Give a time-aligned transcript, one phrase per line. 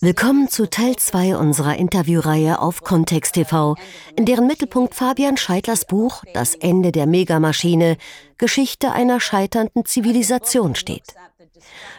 [0.00, 3.76] Willkommen zu Teil 2 unserer Interviewreihe auf Kontext TV,
[4.16, 7.96] in deren Mittelpunkt Fabian Scheitlers Buch Das Ende der Megamaschine
[8.38, 11.14] Geschichte einer scheiternden Zivilisation steht.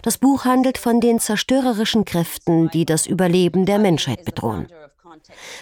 [0.03, 4.67] Das Buch handelt von den zerstörerischen Kräften, die das Überleben der Menschheit bedrohen.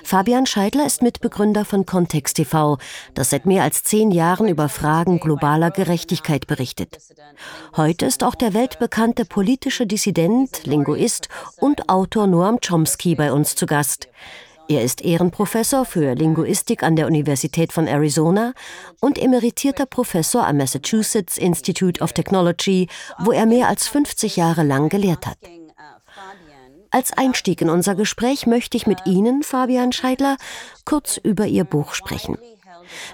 [0.04, 2.78] Fabian Scheidler ist Mitbegründer von Kontext TV,
[3.14, 6.98] das seit mehr als zehn Jahren über Fragen globaler Gerechtigkeit berichtet.
[7.76, 13.66] Heute ist auch der weltbekannte politische Dissident, Linguist und Autor Noam Chomsky bei uns zu
[13.66, 14.08] Gast.
[14.70, 18.54] Er ist Ehrenprofessor für Linguistik an der Universität von Arizona
[19.02, 22.88] und emeritierter Professor am Massachusetts Institute of Technology,
[23.18, 25.40] wo er mehr als 50 Jahre lang gelehrt hat.
[26.92, 30.38] Als Einstieg in unser Gespräch möchte ich mit Ihnen, Fabian Scheidler,
[30.86, 32.38] kurz über Ihr Buch sprechen.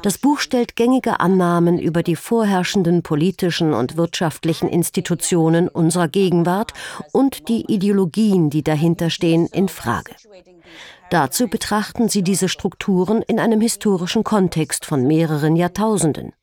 [0.02, 6.74] Das Buch stellt gängige Annahmen über die vorherrschenden politischen und wirtschaftlichen Institutionen unserer Gegenwart
[7.12, 10.14] und die Ideologien, die dahinter stehen, in Frage.
[11.10, 16.34] Dazu betrachten sie diese Strukturen in einem historischen Kontext von mehreren Jahrtausenden.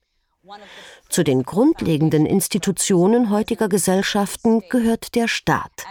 [1.12, 5.84] Zu den grundlegenden Institutionen heutiger Gesellschaften gehört der Staat.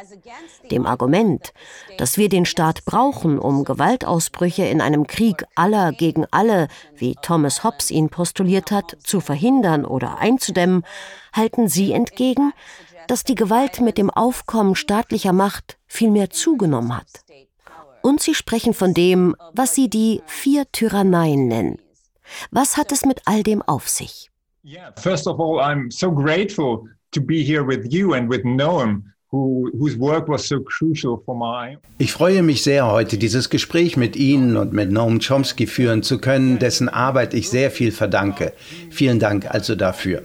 [0.71, 1.53] Dem Argument,
[1.99, 7.63] dass wir den Staat brauchen, um Gewaltausbrüche in einem Krieg aller gegen alle, wie Thomas
[7.63, 10.83] Hobbes ihn postuliert hat, zu verhindern oder einzudämmen,
[11.33, 12.51] halten sie entgegen,
[13.05, 17.23] dass die Gewalt mit dem Aufkommen staatlicher Macht vielmehr zugenommen hat.
[18.01, 21.77] Und sie sprechen von dem, was sie die vier Tyranneien nennen.
[22.49, 24.30] Was hat es mit all dem auf sich?
[24.63, 29.11] Yeah, first of all, I'm so grateful to be here with you and with Noam.
[31.97, 36.17] Ich freue mich sehr, heute dieses Gespräch mit Ihnen und mit Noam Chomsky führen zu
[36.17, 38.51] können, dessen Arbeit ich sehr viel verdanke.
[38.89, 40.23] Vielen Dank also dafür.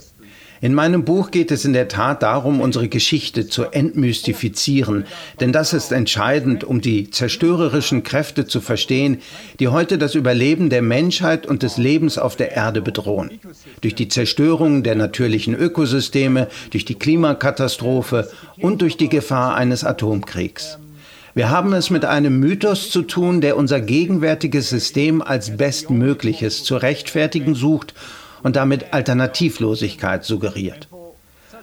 [0.67, 5.05] In meinem Buch geht es in der Tat darum, unsere Geschichte zu entmystifizieren,
[5.39, 9.19] denn das ist entscheidend, um die zerstörerischen Kräfte zu verstehen,
[9.61, 13.39] die heute das Überleben der Menschheit und des Lebens auf der Erde bedrohen.
[13.81, 18.29] Durch die Zerstörung der natürlichen Ökosysteme, durch die Klimakatastrophe
[18.61, 20.81] und durch die Gefahr eines Atomkriegs.
[21.33, 26.77] Wir haben es mit einem Mythos zu tun, der unser gegenwärtiges System als bestmögliches zu
[26.77, 27.95] rechtfertigen sucht
[28.47, 30.87] und damit Alternativlosigkeit suggeriert.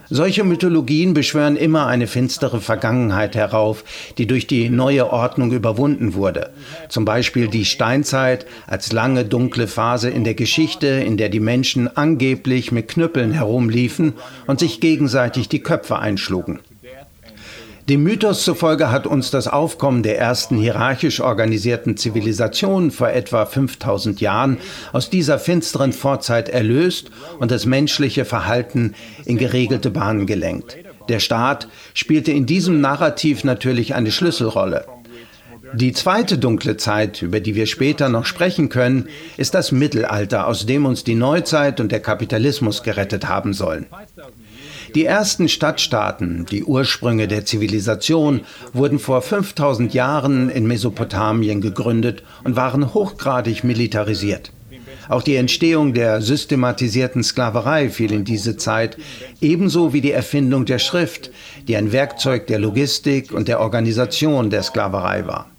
[0.10, 3.86] Solche Mythologien beschwören immer eine finstere Vergangenheit herauf,
[4.18, 6.50] die durch die neue Ordnung überwunden wurde.
[6.90, 11.88] Zum Beispiel die Steinzeit als lange dunkle Phase in der Geschichte, in der die Menschen
[11.96, 14.12] angeblich mit Knüppeln herumliefen
[14.46, 16.60] und sich gegenseitig die Köpfe einschlugen.
[17.90, 24.22] Dem Mythos zufolge hat uns das Aufkommen der ersten hierarchisch organisierten Zivilisationen vor etwa 5000
[24.22, 24.58] Jahren
[24.94, 28.96] aus dieser finsteren Vorzeit erlöst und das menschliche Verhalten
[29.26, 30.78] in geregelte Bahnen gelenkt.
[31.10, 34.86] Der Staat spielte in diesem Narrativ natürlich eine Schlüsselrolle.
[35.74, 40.66] Die zweite dunkle Zeit, über die wir später noch sprechen können, ist das Mittelalter, aus
[40.66, 43.88] dem uns die Neuzeit und der Kapitalismus gerettet haben sollen.
[44.96, 48.42] Die ersten Stadtstaaten, die Ursprünge der Zivilisation,
[48.74, 54.52] wurden vor 5000 Jahren in Mesopotamien gegründet und waren hochgradig militarisiert.
[55.10, 58.98] Auch die Entstehung der systematisierten Sklaverei fiel in diese Zeit,
[59.42, 61.32] ebenso wie die Erfindung der Schrift,
[61.68, 65.53] die ein Werkzeug der Logistik und der Organisation der Sklaverei war.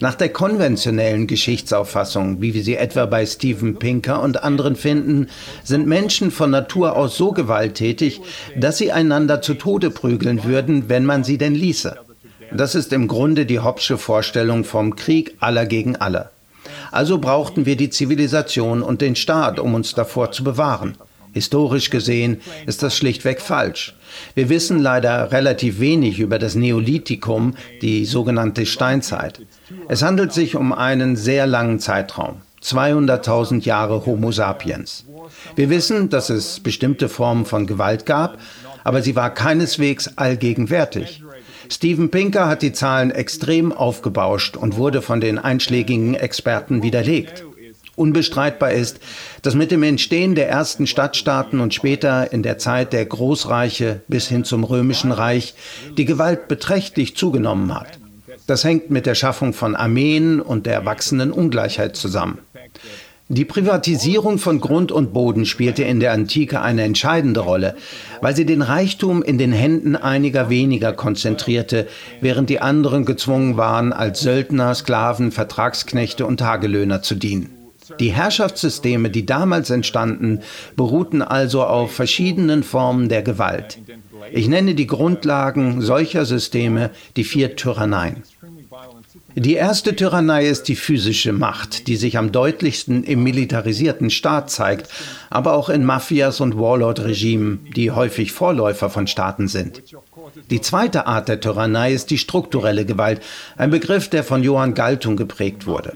[0.00, 5.28] Nach der konventionellen Geschichtsauffassung, wie wir sie etwa bei Steven Pinker und anderen finden,
[5.62, 8.20] sind Menschen von Natur aus so gewalttätig,
[8.56, 11.96] dass sie einander zu Tode prügeln würden, wenn man sie denn ließe.
[12.52, 16.30] Das ist im Grunde die Hobbsche Vorstellung vom Krieg aller gegen alle.
[16.90, 20.96] Also brauchten wir die Zivilisation und den Staat, um uns davor zu bewahren.
[21.32, 23.94] Historisch gesehen ist das schlichtweg falsch.
[24.34, 29.40] Wir wissen leider relativ wenig über das Neolithikum, die sogenannte Steinzeit.
[29.88, 32.42] Es handelt sich um einen sehr langen Zeitraum.
[32.62, 35.04] 200.000 Jahre Homo sapiens.
[35.56, 38.38] Wir wissen, dass es bestimmte Formen von Gewalt gab,
[38.84, 41.22] aber sie war keineswegs allgegenwärtig.
[41.68, 47.44] Steven Pinker hat die Zahlen extrem aufgebauscht und wurde von den einschlägigen Experten widerlegt.
[47.94, 49.00] Unbestreitbar ist,
[49.42, 54.28] dass mit dem Entstehen der ersten Stadtstaaten und später in der Zeit der Großreiche bis
[54.28, 55.54] hin zum Römischen Reich
[55.98, 57.98] die Gewalt beträchtlich zugenommen hat.
[58.46, 62.38] Das hängt mit der Schaffung von Armeen und der wachsenden Ungleichheit zusammen.
[63.28, 67.76] Die Privatisierung von Grund und Boden spielte in der Antike eine entscheidende Rolle,
[68.20, 71.86] weil sie den Reichtum in den Händen einiger weniger konzentrierte,
[72.20, 77.61] während die anderen gezwungen waren, als Söldner, Sklaven, Vertragsknechte und Tagelöhner zu dienen.
[78.00, 80.40] Die Herrschaftssysteme, die damals entstanden,
[80.76, 83.78] beruhten also auf verschiedenen Formen der Gewalt.
[84.30, 88.22] Ich nenne die Grundlagen solcher Systeme die vier Tyranneien.
[89.34, 94.90] Die erste Tyrannei ist die physische Macht, die sich am deutlichsten im militarisierten Staat zeigt,
[95.30, 99.82] aber auch in Mafias und Warlord-Regimen, die häufig Vorläufer von Staaten sind.
[100.50, 103.20] Die zweite Art der Tyrannei ist die strukturelle Gewalt,
[103.56, 105.92] ein Begriff, der von Johann Galtung geprägt wurde.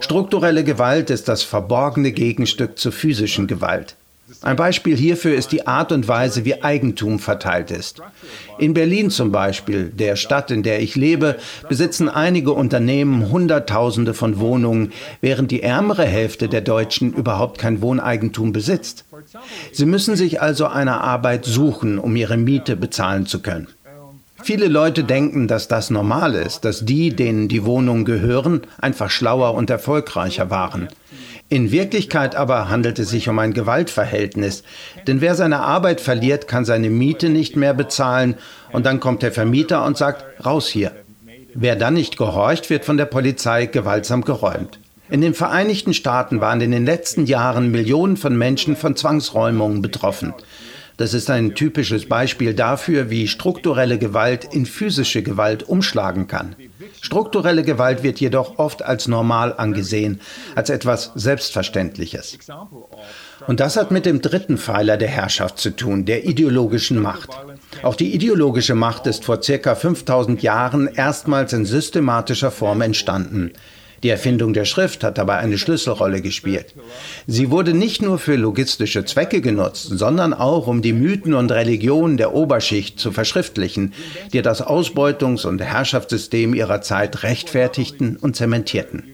[0.00, 3.96] Strukturelle Gewalt ist das verborgene Gegenstück zur physischen Gewalt.
[4.40, 8.00] Ein Beispiel hierfür ist die Art und Weise, wie Eigentum verteilt ist.
[8.58, 11.36] In Berlin zum Beispiel, der Stadt, in der ich lebe,
[11.68, 18.52] besitzen einige Unternehmen Hunderttausende von Wohnungen, während die ärmere Hälfte der Deutschen überhaupt kein Wohneigentum
[18.52, 19.04] besitzt.
[19.72, 23.68] Sie müssen sich also eine Arbeit suchen, um ihre Miete bezahlen zu können.
[24.42, 29.54] Viele Leute denken, dass das normal ist, dass die, denen die Wohnungen gehören, einfach schlauer
[29.54, 30.88] und erfolgreicher waren.
[31.52, 34.62] In Wirklichkeit aber handelt es sich um ein Gewaltverhältnis,
[35.06, 38.36] denn wer seine Arbeit verliert, kann seine Miete nicht mehr bezahlen
[38.72, 40.92] und dann kommt der Vermieter und sagt, raus hier.
[41.52, 44.78] Wer dann nicht gehorcht, wird von der Polizei gewaltsam geräumt.
[45.10, 50.32] In den Vereinigten Staaten waren in den letzten Jahren Millionen von Menschen von Zwangsräumungen betroffen.
[50.96, 56.54] Das ist ein typisches Beispiel dafür, wie strukturelle Gewalt in physische Gewalt umschlagen kann.
[57.00, 60.20] Strukturelle Gewalt wird jedoch oft als normal angesehen,
[60.54, 62.38] als etwas Selbstverständliches.
[63.46, 67.30] Und das hat mit dem dritten Pfeiler der Herrschaft zu tun, der ideologischen Macht.
[67.82, 73.52] Auch die ideologische Macht ist vor circa 5000 Jahren erstmals in systematischer Form entstanden.
[74.02, 76.74] Die Erfindung der Schrift hat dabei eine Schlüsselrolle gespielt.
[77.28, 82.16] Sie wurde nicht nur für logistische Zwecke genutzt, sondern auch, um die Mythen und Religionen
[82.16, 83.92] der Oberschicht zu verschriftlichen,
[84.32, 89.04] die das Ausbeutungs- und Herrschaftssystem ihrer Zeit rechtfertigten und zementierten.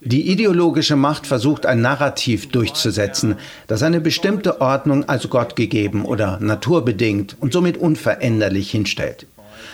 [0.00, 3.34] Die ideologische Macht versucht ein Narrativ durchzusetzen,
[3.66, 9.26] das eine bestimmte Ordnung als Gott gegeben oder naturbedingt und somit unveränderlich hinstellt.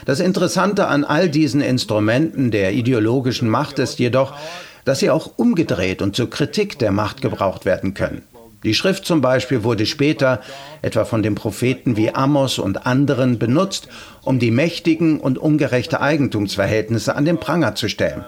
[0.05, 4.35] Das Interessante an all diesen Instrumenten der ideologischen Macht ist jedoch,
[4.85, 8.23] dass sie auch umgedreht und zur Kritik der Macht gebraucht werden können.
[8.65, 10.41] Die Schrift zum Beispiel wurde später,
[10.83, 13.89] etwa von den Propheten wie Amos und anderen, benutzt,
[14.23, 18.25] um die mächtigen und ungerechte Eigentumsverhältnisse an den Pranger zu stellen.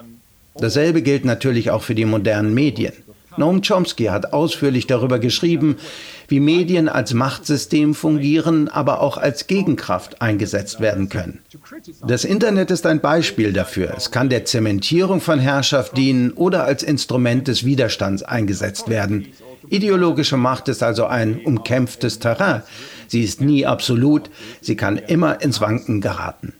[0.57, 2.93] Dasselbe gilt natürlich auch für die modernen Medien.
[3.37, 5.77] Noam Chomsky hat ausführlich darüber geschrieben,
[6.29, 11.41] wie Medien als Machtsystem fungieren, aber auch als Gegenkraft eingesetzt werden können.
[12.07, 13.95] Das Internet ist ein Beispiel dafür.
[13.97, 19.27] Es kann der Zementierung von Herrschaft dienen oder als Instrument des Widerstands eingesetzt werden.
[19.69, 22.63] Ideologische Macht ist also ein umkämpftes Terrain.
[23.07, 24.31] Sie ist nie absolut,
[24.61, 26.53] sie kann immer ins Wanken geraten.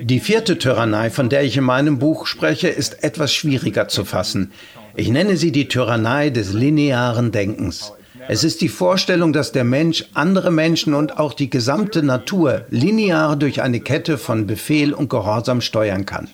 [0.00, 4.50] Die vierte Tyrannei, von der ich in meinem Buch spreche, ist etwas schwieriger zu fassen.
[4.96, 7.92] Ich nenne sie die Tyrannei des linearen Denkens.
[8.30, 13.36] Es ist die Vorstellung, dass der Mensch andere Menschen und auch die gesamte Natur linear
[13.36, 16.28] durch eine Kette von Befehl und Gehorsam steuern kann.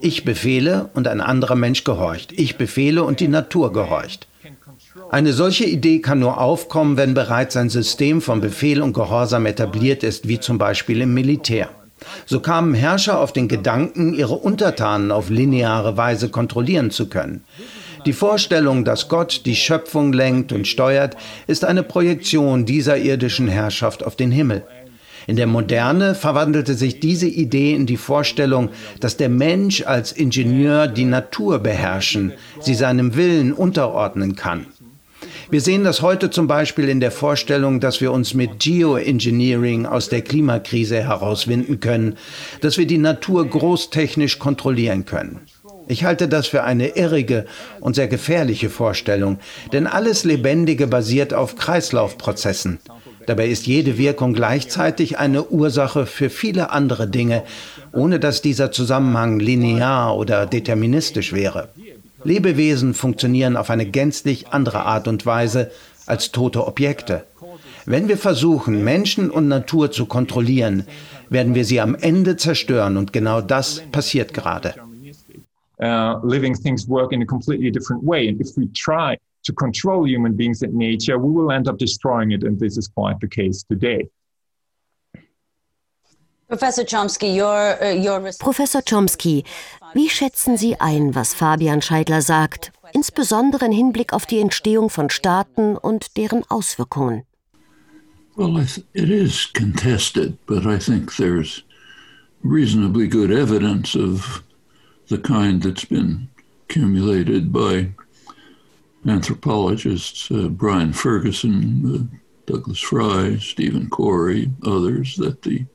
[0.00, 2.32] Ich befehle und ein anderer Mensch gehorcht.
[2.32, 4.26] Ich befehle und die Natur gehorcht.
[5.12, 10.02] Eine solche Idee kann nur aufkommen, wenn bereits ein System von Befehl und Gehorsam etabliert
[10.02, 11.68] ist, wie zum Beispiel im Militär.
[12.26, 17.44] So kamen Herrscher auf den Gedanken, ihre Untertanen auf lineare Weise kontrollieren zu können.
[18.04, 21.16] Die Vorstellung, dass Gott die Schöpfung lenkt und steuert,
[21.46, 24.64] ist eine Projektion dieser irdischen Herrschaft auf den Himmel.
[25.28, 30.88] In der Moderne verwandelte sich diese Idee in die Vorstellung, dass der Mensch als Ingenieur
[30.88, 34.66] die Natur beherrschen, sie seinem Willen unterordnen kann.
[35.48, 40.08] Wir sehen das heute zum Beispiel in der Vorstellung, dass wir uns mit Geoengineering aus
[40.08, 42.16] der Klimakrise herauswinden können,
[42.60, 45.40] dass wir die Natur großtechnisch kontrollieren können.
[45.88, 47.46] Ich halte das für eine irrige
[47.80, 49.38] und sehr gefährliche Vorstellung,
[49.72, 52.78] denn alles Lebendige basiert auf Kreislaufprozessen.
[53.26, 57.44] Dabei ist jede Wirkung gleichzeitig eine Ursache für viele andere Dinge,
[57.92, 61.68] ohne dass dieser Zusammenhang linear oder deterministisch wäre.
[62.24, 65.70] Lebewesen funktionieren auf eine gänzlich andere Art und Weise
[66.06, 67.24] als tote Objekte.
[67.84, 70.86] Wenn wir versuchen, Menschen und Natur zu kontrollieren,
[71.30, 74.74] werden wir sie am Ende zerstören und genau das passiert gerade.
[75.82, 78.28] Uh, living things work in a completely different way.
[78.28, 82.30] And if we try to control human beings and nature, we will end up destroying
[82.32, 82.44] it.
[82.44, 84.08] And this is quite the case today.
[86.48, 88.20] Professor Chomsky, your, uh, your...
[88.38, 89.44] Professor Chomsky,
[89.94, 95.08] wie schätzen Sie ein, was Fabian Scheidler sagt, insbesondere im Hinblick auf die Entstehung von
[95.08, 97.24] Staaten und deren Auswirkungen?
[98.36, 98.58] Well,
[98.94, 101.64] it is contested, but I think there's
[102.42, 104.42] reasonably good evidence of
[105.08, 106.28] the kind that's been
[106.64, 107.92] accumulated by
[109.06, 115.66] anthropologists uh, Brian Ferguson, Douglas Fry, Stephen Corey, others, that the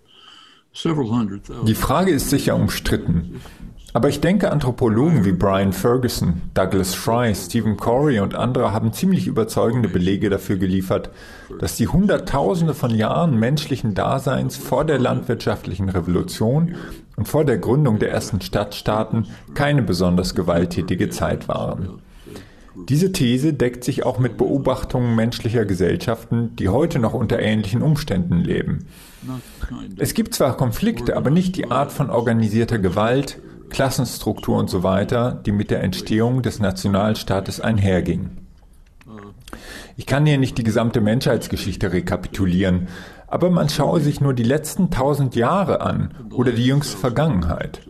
[1.65, 3.41] die Frage ist sicher umstritten.
[3.93, 9.25] Aber ich denke, Anthropologen wie Brian Ferguson, Douglas Fry, Stephen Corey und andere haben ziemlich
[9.25, 11.09] überzeugende Belege dafür geliefert,
[11.59, 16.75] dass die Hunderttausende von Jahren menschlichen Daseins vor der landwirtschaftlichen Revolution
[17.15, 22.01] und vor der Gründung der ersten Stadtstaaten keine besonders gewalttätige Zeit waren.
[22.87, 28.41] Diese These deckt sich auch mit Beobachtungen menschlicher Gesellschaften, die heute noch unter ähnlichen Umständen
[28.41, 28.85] leben.
[29.97, 35.41] Es gibt zwar Konflikte, aber nicht die Art von organisierter Gewalt, Klassenstruktur und so weiter,
[35.45, 38.37] die mit der Entstehung des Nationalstaates einherging.
[39.95, 42.87] Ich kann hier nicht die gesamte Menschheitsgeschichte rekapitulieren,
[43.27, 47.81] aber man schaue sich nur die letzten tausend Jahre an oder die jüngste Vergangenheit.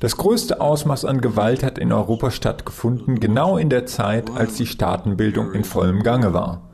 [0.00, 4.66] Das größte Ausmaß an Gewalt hat in Europa stattgefunden, genau in der Zeit, als die
[4.66, 6.73] Staatenbildung in vollem Gange war.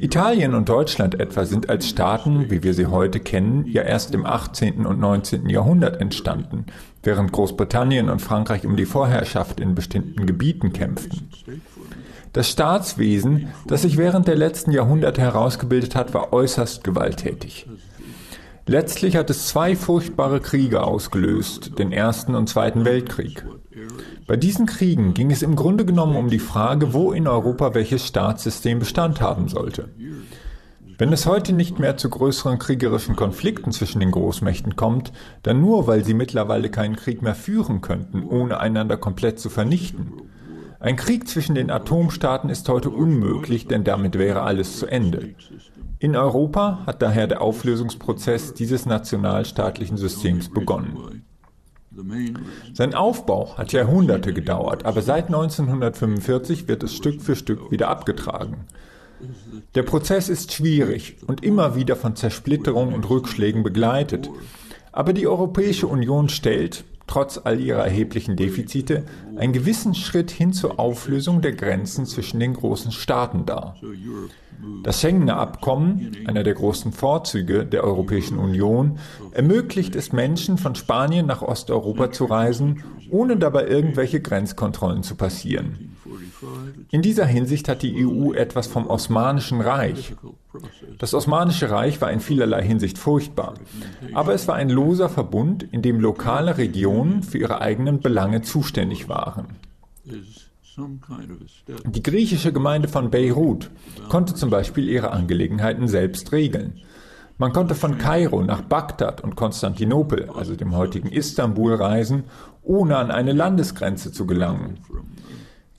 [0.00, 4.26] Italien und Deutschland etwa sind als Staaten, wie wir sie heute kennen, ja erst im
[4.26, 4.86] 18.
[4.86, 5.48] und 19.
[5.48, 6.66] Jahrhundert entstanden,
[7.02, 11.28] während Großbritannien und Frankreich um die Vorherrschaft in bestimmten Gebieten kämpften.
[12.32, 17.66] Das Staatswesen, das sich während der letzten Jahrhunderte herausgebildet hat, war äußerst gewalttätig.
[18.66, 23.44] Letztlich hat es zwei furchtbare Kriege ausgelöst, den Ersten und Zweiten Weltkrieg.
[24.26, 28.06] Bei diesen Kriegen ging es im Grunde genommen um die Frage, wo in Europa welches
[28.06, 29.90] Staatssystem Bestand haben sollte.
[30.96, 35.86] Wenn es heute nicht mehr zu größeren kriegerischen Konflikten zwischen den Großmächten kommt, dann nur,
[35.86, 40.12] weil sie mittlerweile keinen Krieg mehr führen könnten, ohne einander komplett zu vernichten.
[40.80, 45.34] Ein Krieg zwischen den Atomstaaten ist heute unmöglich, denn damit wäre alles zu Ende.
[46.04, 51.22] In Europa hat daher der Auflösungsprozess dieses nationalstaatlichen Systems begonnen.
[52.74, 58.66] Sein Aufbau hat Jahrhunderte gedauert, aber seit 1945 wird es Stück für Stück wieder abgetragen.
[59.74, 64.28] Der Prozess ist schwierig und immer wieder von Zersplitterung und Rückschlägen begleitet.
[64.92, 66.84] Aber die Europäische Union stellt,
[67.14, 69.04] trotz all ihrer erheblichen Defizite,
[69.36, 73.76] einen gewissen Schritt hin zur Auflösung der Grenzen zwischen den großen Staaten dar.
[74.82, 78.98] Das Schengener Abkommen, einer der großen Vorzüge der Europäischen Union,
[79.30, 85.93] ermöglicht es Menschen von Spanien nach Osteuropa zu reisen, ohne dabei irgendwelche Grenzkontrollen zu passieren.
[86.90, 90.14] In dieser Hinsicht hat die EU etwas vom Osmanischen Reich.
[90.98, 93.54] Das Osmanische Reich war in vielerlei Hinsicht furchtbar,
[94.12, 99.08] aber es war ein loser Verbund, in dem lokale Regionen für ihre eigenen Belange zuständig
[99.08, 99.56] waren.
[101.86, 103.70] Die griechische Gemeinde von Beirut
[104.08, 106.80] konnte zum Beispiel ihre Angelegenheiten selbst regeln.
[107.36, 112.24] Man konnte von Kairo nach Bagdad und Konstantinopel, also dem heutigen Istanbul, reisen,
[112.62, 114.78] ohne an eine Landesgrenze zu gelangen.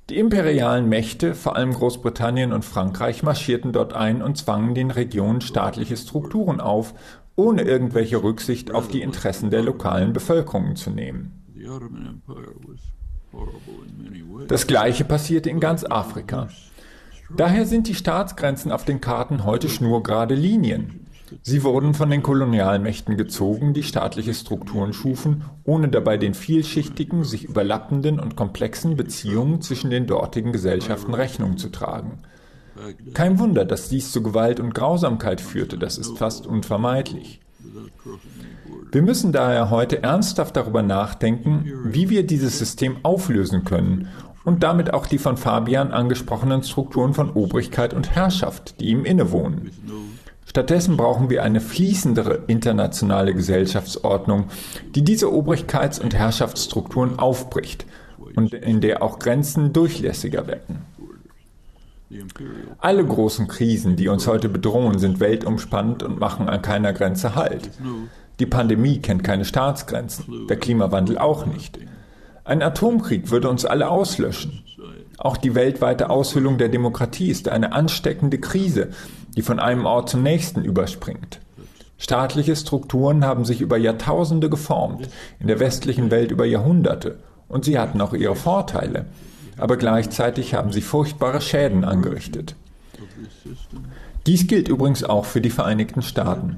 [0.09, 5.41] Die imperialen Mächte, vor allem Großbritannien und Frankreich, marschierten dort ein und zwangen den Regionen
[5.41, 6.93] staatliche Strukturen auf,
[7.35, 11.43] ohne irgendwelche Rücksicht auf die Interessen der lokalen Bevölkerungen zu nehmen.
[14.47, 16.49] Das gleiche passierte in ganz Afrika.
[17.35, 21.04] Daher sind die Staatsgrenzen auf den Karten heute schnurgerade Linien.
[21.41, 27.45] Sie wurden von den Kolonialmächten gezogen, die staatliche Strukturen schufen, ohne dabei den vielschichtigen, sich
[27.45, 32.19] überlappenden und komplexen Beziehungen zwischen den dortigen Gesellschaften Rechnung zu tragen.
[33.13, 37.39] Kein Wunder, dass dies zu Gewalt und Grausamkeit führte, das ist fast unvermeidlich.
[38.91, 44.09] Wir müssen daher heute ernsthaft darüber nachdenken, wie wir dieses System auflösen können
[44.43, 49.71] und damit auch die von Fabian angesprochenen Strukturen von Obrigkeit und Herrschaft, die ihm innewohnen.
[50.55, 54.45] Stattdessen brauchen wir eine fließendere internationale Gesellschaftsordnung,
[54.95, 57.85] die diese Obrigkeits- und Herrschaftsstrukturen aufbricht
[58.37, 60.85] und in der auch Grenzen durchlässiger werden.
[62.79, 67.69] Alle großen Krisen, die uns heute bedrohen, sind weltumspannend und machen an keiner Grenze Halt.
[68.39, 71.79] Die Pandemie kennt keine Staatsgrenzen, der Klimawandel auch nicht.
[72.45, 74.63] Ein Atomkrieg würde uns alle auslöschen.
[75.17, 78.89] Auch die weltweite Aushöhlung der Demokratie ist eine ansteckende Krise,
[79.35, 81.39] die von einem Ort zum nächsten überspringt.
[81.97, 87.79] Staatliche Strukturen haben sich über Jahrtausende geformt, in der westlichen Welt über Jahrhunderte, und sie
[87.79, 89.05] hatten auch ihre Vorteile,
[89.57, 92.55] aber gleichzeitig haben sie furchtbare Schäden angerichtet.
[94.25, 96.57] Dies gilt übrigens auch für die Vereinigten Staaten.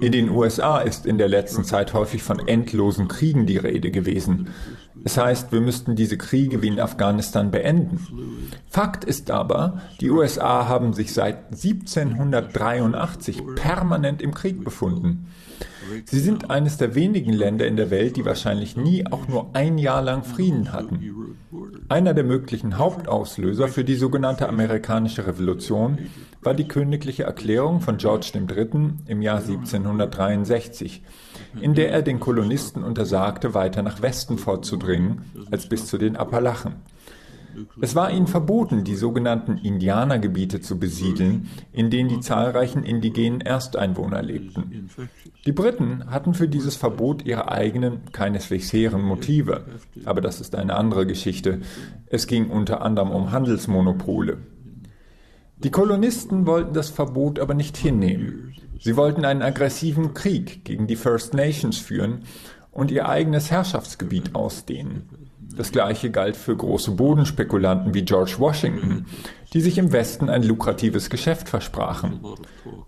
[0.00, 4.48] In den USA ist in der letzten Zeit häufig von endlosen Kriegen die Rede gewesen.
[5.04, 8.00] Es heißt, wir müssten diese Kriege wie in Afghanistan beenden.
[8.68, 15.26] Fakt ist aber, die USA haben sich seit 1783 permanent im Krieg befunden.
[16.06, 19.76] Sie sind eines der wenigen Länder in der Welt, die wahrscheinlich nie auch nur ein
[19.76, 21.36] Jahr lang Frieden hatten.
[21.88, 25.98] Einer der möglichen Hauptauslöser für die sogenannte amerikanische Revolution
[26.44, 28.90] war die königliche Erklärung von George III.
[29.06, 31.02] im Jahr 1763,
[31.60, 36.76] in der er den Kolonisten untersagte, weiter nach Westen vorzudringen als bis zu den Appalachen.
[37.80, 44.22] Es war ihnen verboten, die sogenannten Indianergebiete zu besiedeln, in denen die zahlreichen indigenen Ersteinwohner
[44.22, 44.90] lebten.
[45.46, 49.64] Die Briten hatten für dieses Verbot ihre eigenen, keineswegs hehren Motive.
[50.04, 51.60] Aber das ist eine andere Geschichte.
[52.06, 54.38] Es ging unter anderem um Handelsmonopole.
[55.64, 58.54] Die Kolonisten wollten das Verbot aber nicht hinnehmen.
[58.78, 62.24] Sie wollten einen aggressiven Krieg gegen die First Nations führen
[62.70, 65.08] und ihr eigenes Herrschaftsgebiet ausdehnen.
[65.56, 69.06] Das gleiche galt für große Bodenspekulanten wie George Washington,
[69.54, 72.20] die sich im Westen ein lukratives Geschäft versprachen.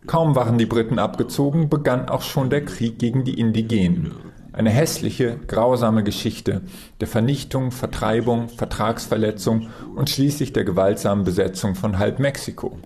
[0.06, 4.12] Kaum waren die Briten abgezogen, begann auch schon der Krieg gegen die Indigenen.
[4.56, 6.62] Eine hässliche, grausame Geschichte
[7.00, 12.78] der Vernichtung, Vertreibung, Vertragsverletzung und schließlich der gewaltsamen Besetzung von halb Mexiko.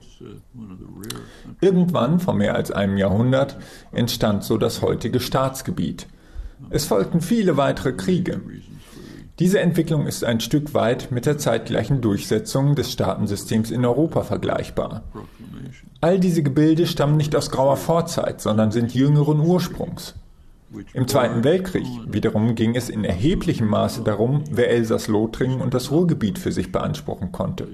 [1.61, 3.57] Irgendwann, vor mehr als einem Jahrhundert,
[3.93, 6.09] entstand so das heutige Staatsgebiet.
[6.71, 8.41] Es folgten viele weitere Kriege.
[9.39, 15.05] Diese Entwicklung ist ein Stück weit mit der zeitgleichen Durchsetzung des Staatensystems in Europa vergleichbar.
[16.01, 20.17] All diese Gebilde stammen nicht aus grauer Vorzeit, sondern sind jüngeren Ursprungs.
[20.93, 26.39] Im Zweiten Weltkrieg wiederum ging es in erheblichem Maße darum, wer Elsass-Lothringen und das Ruhrgebiet
[26.39, 27.67] für sich beanspruchen konnte.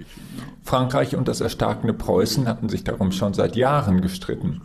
[0.63, 4.63] Frankreich und das erstarkende Preußen hatten sich darum schon seit Jahren gestritten.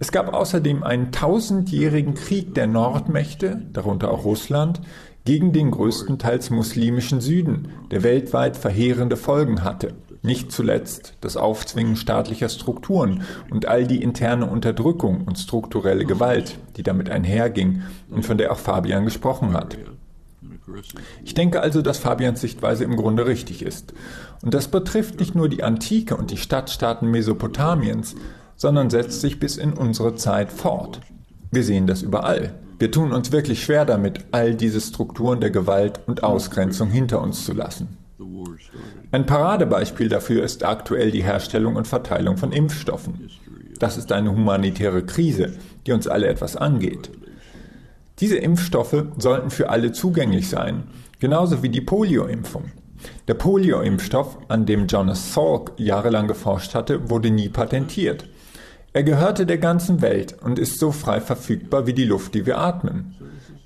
[0.00, 4.80] Es gab außerdem einen tausendjährigen Krieg der Nordmächte, darunter auch Russland,
[5.24, 9.94] gegen den größtenteils muslimischen Süden, der weltweit verheerende Folgen hatte.
[10.22, 16.84] Nicht zuletzt das Aufzwingen staatlicher Strukturen und all die interne Unterdrückung und strukturelle Gewalt, die
[16.84, 19.76] damit einherging und von der auch Fabian gesprochen hat.
[21.24, 23.94] Ich denke also, dass Fabians Sichtweise im Grunde richtig ist.
[24.42, 28.14] Und das betrifft nicht nur die Antike und die Stadtstaaten Mesopotamiens,
[28.54, 31.00] sondern setzt sich bis in unsere Zeit fort.
[31.50, 32.54] Wir sehen das überall.
[32.78, 37.44] Wir tun uns wirklich schwer damit, all diese Strukturen der Gewalt und Ausgrenzung hinter uns
[37.44, 37.98] zu lassen.
[39.10, 43.30] Ein Paradebeispiel dafür ist aktuell die Herstellung und Verteilung von Impfstoffen.
[43.78, 45.54] Das ist eine humanitäre Krise,
[45.86, 47.10] die uns alle etwas angeht.
[48.20, 50.84] Diese Impfstoffe sollten für alle zugänglich sein,
[51.18, 52.70] genauso wie die Polio-Impfung.
[53.26, 58.26] Der Polio-Impfstoff, an dem Jonas Salk jahrelang geforscht hatte, wurde nie patentiert.
[58.92, 62.58] Er gehörte der ganzen Welt und ist so frei verfügbar wie die Luft, die wir
[62.58, 63.14] atmen.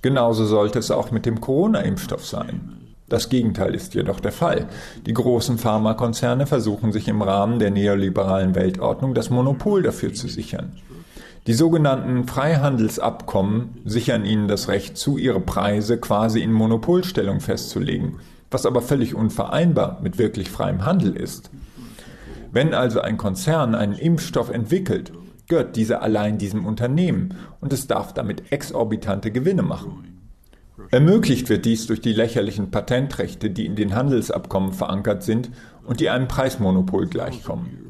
[0.00, 2.75] Genauso sollte es auch mit dem Corona-Impfstoff sein.
[3.08, 4.66] Das Gegenteil ist jedoch der Fall.
[5.06, 10.72] Die großen Pharmakonzerne versuchen sich im Rahmen der neoliberalen Weltordnung das Monopol dafür zu sichern.
[11.46, 18.16] Die sogenannten Freihandelsabkommen sichern ihnen das Recht zu, ihre Preise quasi in Monopolstellung festzulegen,
[18.50, 21.50] was aber völlig unvereinbar mit wirklich freiem Handel ist.
[22.50, 25.12] Wenn also ein Konzern einen Impfstoff entwickelt,
[25.46, 30.05] gehört dieser allein diesem Unternehmen und es darf damit exorbitante Gewinne machen.
[30.90, 35.50] Ermöglicht wird dies durch die lächerlichen Patentrechte, die in den Handelsabkommen verankert sind
[35.84, 37.86] und die einem Preismonopol gleichkommen.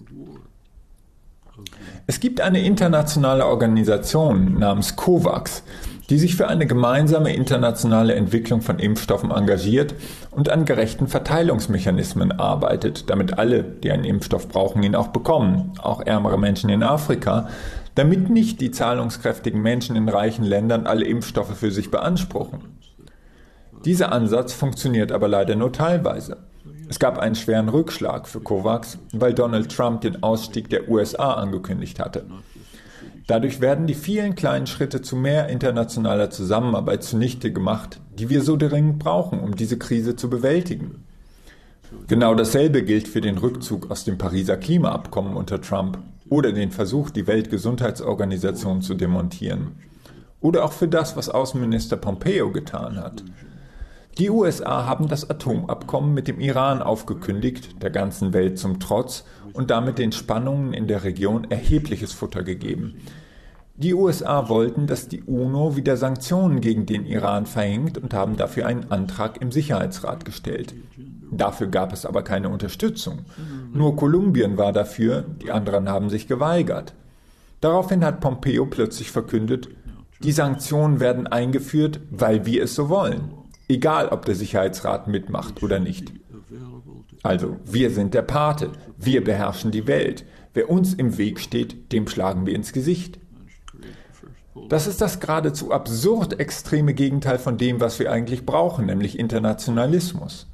[2.06, 5.64] Es gibt eine internationale Organisation namens COVAX,
[6.08, 9.94] die sich für eine gemeinsame internationale Entwicklung von Impfstoffen engagiert
[10.30, 16.00] und an gerechten Verteilungsmechanismen arbeitet, damit alle, die einen Impfstoff brauchen, ihn auch bekommen, auch
[16.00, 17.48] ärmere Menschen in Afrika,
[17.96, 22.60] damit nicht die zahlungskräftigen Menschen in reichen Ländern alle Impfstoffe für sich beanspruchen.
[23.84, 26.36] Dieser Ansatz funktioniert aber leider nur teilweise.
[26.88, 31.98] Es gab einen schweren Rückschlag für COVAX, weil Donald Trump den Ausstieg der USA angekündigt
[31.98, 32.26] hatte.
[33.26, 38.56] Dadurch werden die vielen kleinen Schritte zu mehr internationaler Zusammenarbeit zunichte gemacht, die wir so
[38.56, 41.04] dringend brauchen, um diese Krise zu bewältigen.
[42.08, 45.98] Genau dasselbe gilt für den Rückzug aus dem Pariser Klimaabkommen unter Trump
[46.28, 49.76] oder den Versuch, die Weltgesundheitsorganisation zu demontieren.
[50.40, 53.24] Oder auch für das, was Außenminister Pompeo getan hat.
[54.18, 59.70] Die USA haben das Atomabkommen mit dem Iran aufgekündigt, der ganzen Welt zum Trotz, und
[59.70, 62.96] damit den Spannungen in der Region erhebliches Futter gegeben.
[63.78, 68.66] Die USA wollten, dass die UNO wieder Sanktionen gegen den Iran verhängt und haben dafür
[68.66, 70.74] einen Antrag im Sicherheitsrat gestellt.
[71.30, 73.20] Dafür gab es aber keine Unterstützung.
[73.72, 76.94] Nur Kolumbien war dafür, die anderen haben sich geweigert.
[77.60, 79.68] Daraufhin hat Pompeo plötzlich verkündet,
[80.22, 83.32] die Sanktionen werden eingeführt, weil wir es so wollen.
[83.68, 86.12] Egal, ob der Sicherheitsrat mitmacht oder nicht.
[87.22, 90.24] Also, wir sind der Pate, wir beherrschen die Welt.
[90.54, 93.18] Wer uns im Weg steht, dem schlagen wir ins Gesicht.
[94.68, 100.46] Das ist das geradezu absurd extreme Gegenteil von dem, was wir eigentlich brauchen, nämlich Internationalismus.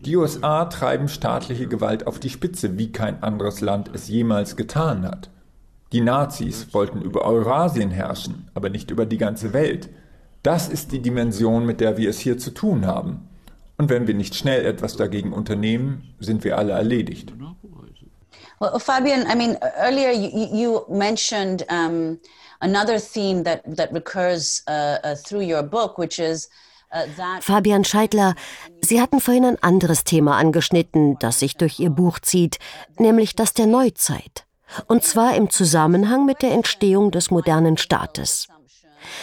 [0.00, 5.04] Die USA treiben staatliche Gewalt auf die Spitze, wie kein anderes Land es jemals getan
[5.04, 5.30] hat.
[5.92, 9.88] Die Nazis wollten über Eurasien herrschen, aber nicht über die ganze Welt.
[10.42, 13.28] Das ist die Dimension, mit der wir es hier zu tun haben.
[13.78, 17.32] Und wenn wir nicht schnell etwas dagegen unternehmen, sind wir alle erledigt.
[18.60, 22.18] Well, Fabian, I mean, earlier you, you mentioned um,
[22.60, 26.48] another theme that, that recurs uh, uh, through your book, which is
[27.40, 28.34] Fabian Scheidler,
[28.80, 32.58] Sie hatten vorhin ein anderes Thema angeschnitten, das sich durch Ihr Buch zieht,
[32.98, 34.46] nämlich das der Neuzeit.
[34.86, 38.48] Und zwar im Zusammenhang mit der Entstehung des modernen Staates.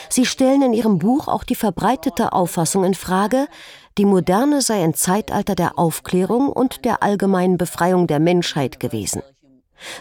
[0.10, 3.48] Sie stellen in Ihrem Buch auch die verbreitete Auffassung in Frage,
[3.98, 9.22] die Moderne sei ein Zeitalter der Aufklärung und der allgemeinen Befreiung der Menschheit gewesen.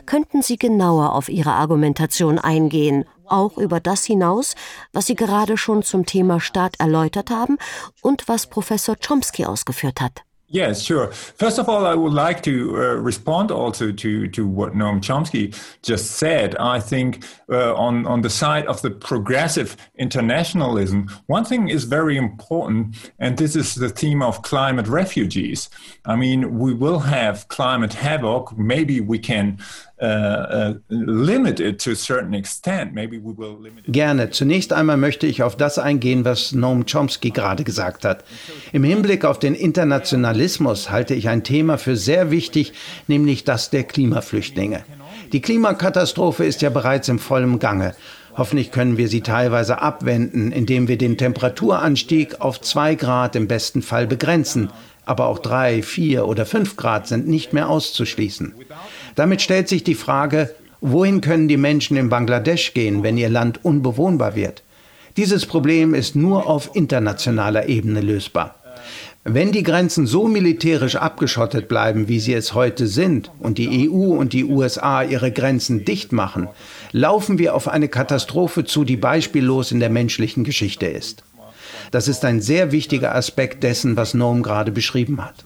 [0.06, 4.54] Könnten Sie genauer auf Ihre Argumentation eingehen, auch über das hinaus,
[4.92, 7.58] was Sie gerade schon zum Thema Staat erläutert haben
[8.02, 10.24] und was Professor Chomsky ausgeführt hat?
[10.54, 11.10] Yes, sure.
[11.10, 15.52] First of all, I would like to uh, respond also to, to what Noam Chomsky
[15.82, 16.54] just said.
[16.60, 22.16] I think uh, on, on the side of the progressive internationalism, one thing is very
[22.16, 25.68] important, and this is the theme of climate refugees.
[26.04, 28.56] I mean, we will have climate havoc.
[28.56, 29.58] Maybe we can
[33.86, 34.30] Gerne.
[34.30, 38.24] Zunächst einmal möchte ich auf das eingehen, was Noam Chomsky gerade gesagt hat.
[38.72, 42.72] Im Hinblick auf den Internationalismus halte ich ein Thema für sehr wichtig,
[43.06, 44.84] nämlich das der Klimaflüchtlinge.
[45.32, 47.94] Die Klimakatastrophe ist ja bereits im vollen Gange.
[48.36, 53.80] Hoffentlich können wir sie teilweise abwenden, indem wir den Temperaturanstieg auf zwei Grad im besten
[53.80, 54.70] Fall begrenzen.
[55.06, 58.54] Aber auch drei, vier oder fünf Grad sind nicht mehr auszuschließen.
[59.14, 63.64] Damit stellt sich die Frage, wohin können die Menschen in Bangladesch gehen, wenn ihr Land
[63.64, 64.62] unbewohnbar wird?
[65.16, 68.56] Dieses Problem ist nur auf internationaler Ebene lösbar.
[69.26, 74.14] Wenn die Grenzen so militärisch abgeschottet bleiben, wie sie es heute sind, und die EU
[74.14, 76.48] und die USA ihre Grenzen dicht machen,
[76.92, 81.24] laufen wir auf eine Katastrophe zu, die beispiellos in der menschlichen Geschichte ist.
[81.90, 85.44] Das ist ein sehr wichtiger Aspekt dessen, was Noam gerade beschrieben hat.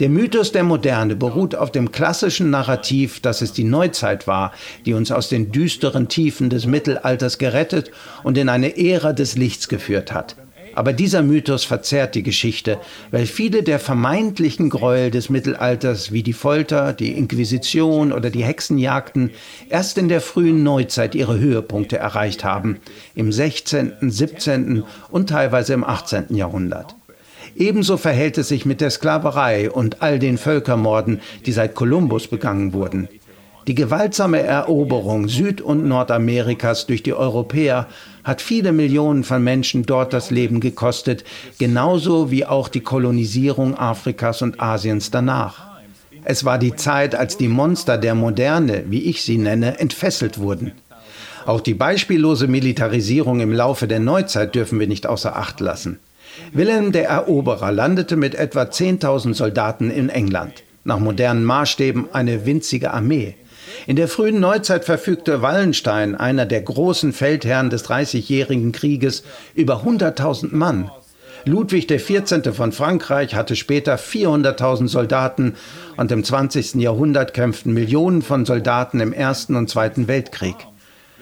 [0.00, 4.52] Der Mythos der Moderne beruht auf dem klassischen Narrativ, dass es die Neuzeit war,
[4.86, 7.90] die uns aus den düsteren Tiefen des Mittelalters gerettet
[8.22, 10.36] und in eine Ära des Lichts geführt hat.
[10.76, 12.78] Aber dieser Mythos verzerrt die Geschichte,
[13.10, 19.32] weil viele der vermeintlichen Gräuel des Mittelalters wie die Folter, die Inquisition oder die Hexenjagden
[19.68, 22.78] erst in der frühen Neuzeit ihre Höhepunkte erreicht haben,
[23.16, 24.84] im 16., 17.
[25.10, 26.36] und teilweise im 18.
[26.36, 26.97] Jahrhundert.
[27.58, 32.72] Ebenso verhält es sich mit der Sklaverei und all den Völkermorden, die seit Kolumbus begangen
[32.72, 33.08] wurden.
[33.66, 37.88] Die gewaltsame Eroberung Süd- und Nordamerikas durch die Europäer
[38.22, 41.24] hat viele Millionen von Menschen dort das Leben gekostet,
[41.58, 45.66] genauso wie auch die Kolonisierung Afrikas und Asiens danach.
[46.24, 50.72] Es war die Zeit, als die Monster der Moderne, wie ich sie nenne, entfesselt wurden.
[51.44, 55.98] Auch die beispiellose Militarisierung im Laufe der Neuzeit dürfen wir nicht außer Acht lassen.
[56.52, 60.62] Wilhelm der Eroberer landete mit etwa 10.000 Soldaten in England.
[60.84, 63.34] Nach modernen Maßstäben eine winzige Armee.
[63.86, 69.22] In der frühen Neuzeit verfügte Wallenstein, einer der großen Feldherren des Dreißigjährigen Krieges,
[69.54, 70.90] über 100.000 Mann.
[71.44, 72.54] Ludwig XIV.
[72.54, 75.54] von Frankreich hatte später 400.000 Soldaten
[75.96, 76.74] und im 20.
[76.74, 80.56] Jahrhundert kämpften Millionen von Soldaten im Ersten und Zweiten Weltkrieg.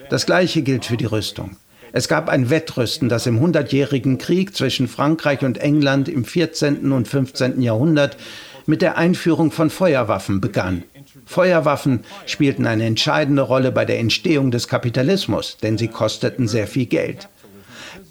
[0.09, 1.57] Das Gleiche gilt für die Rüstung.
[1.93, 6.91] Es gab ein Wettrüsten, das im Hundertjährigen Krieg zwischen Frankreich und England im 14.
[6.91, 7.61] und 15.
[7.61, 8.17] Jahrhundert
[8.65, 10.83] mit der Einführung von Feuerwaffen begann.
[11.25, 16.85] Feuerwaffen spielten eine entscheidende Rolle bei der Entstehung des Kapitalismus, denn sie kosteten sehr viel
[16.85, 17.29] Geld.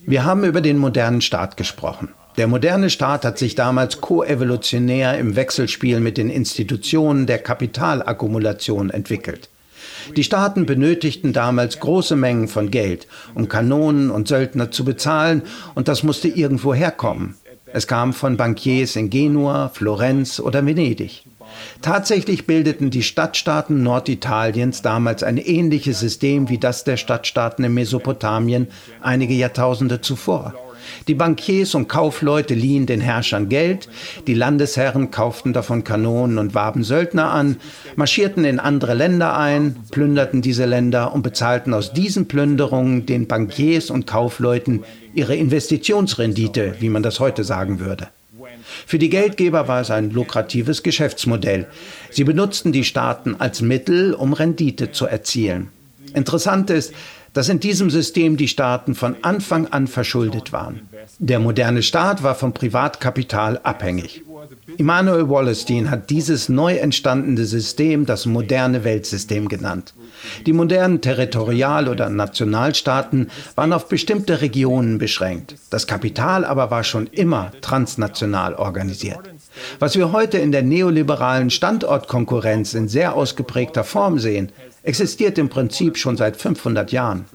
[0.07, 2.09] Wir haben über den modernen Staat gesprochen.
[2.37, 9.49] Der moderne Staat hat sich damals koevolutionär im Wechselspiel mit den Institutionen der Kapitalakkumulation entwickelt.
[10.15, 15.43] Die Staaten benötigten damals große Mengen von Geld, um Kanonen und Söldner zu bezahlen,
[15.75, 17.37] und das musste irgendwo herkommen.
[17.73, 21.25] Es kam von Bankiers in Genua, Florenz oder Venedig.
[21.83, 28.69] Tatsächlich bildeten die Stadtstaaten Norditaliens damals ein ähnliches System wie das der Stadtstaaten in Mesopotamien
[29.01, 30.55] einige Jahrtausende zuvor.
[31.09, 33.89] Die Bankiers und Kaufleute liehen den Herrschern Geld,
[34.27, 37.57] die Landesherren kauften davon Kanonen und warben Söldner an,
[37.97, 43.91] marschierten in andere Länder ein, plünderten diese Länder und bezahlten aus diesen Plünderungen den Bankiers
[43.91, 48.09] und Kaufleuten ihre Investitionsrendite, wie man das heute sagen würde.
[48.87, 51.67] Für die Geldgeber war es ein lukratives Geschäftsmodell.
[52.11, 55.69] Sie benutzten die Staaten als Mittel, um Rendite zu erzielen.
[56.15, 56.93] Interessant ist,
[57.37, 60.89] dass in diesem System die Staaten von Anfang an verschuldet waren.
[61.19, 64.23] Der moderne Staat war vom Privatkapital abhängig.
[64.79, 69.93] Immanuel Wallerstein hat dieses neu entstandene System das moderne Weltsystem genannt.
[70.47, 75.57] Die modernen Territorial- oder Nationalstaaten waren auf bestimmte Regionen beschränkt.
[75.69, 79.21] Das Kapital aber war schon immer transnational organisiert.
[79.79, 84.53] Was wir heute in der neoliberalen Standortkonkurrenz in sehr ausgeprägter Form sehen,
[84.87, 87.27] existiert im Prinzip schon seit 500 Jahren.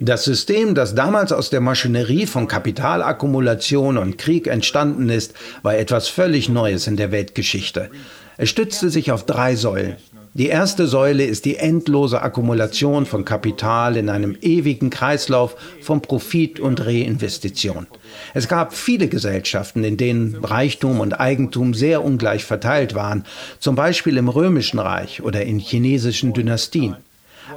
[0.00, 6.08] Das System, das damals aus der Maschinerie von Kapitalakkumulation und Krieg entstanden ist, war etwas
[6.08, 7.90] völlig Neues in der Weltgeschichte.
[8.38, 9.96] Es stützte sich auf drei Säulen.
[10.32, 16.60] Die erste Säule ist die endlose Akkumulation von Kapital in einem ewigen Kreislauf von Profit
[16.60, 17.88] und Reinvestition.
[18.32, 23.24] Es gab viele Gesellschaften, in denen Reichtum und Eigentum sehr ungleich verteilt waren,
[23.58, 26.96] zum Beispiel im Römischen Reich oder in chinesischen Dynastien.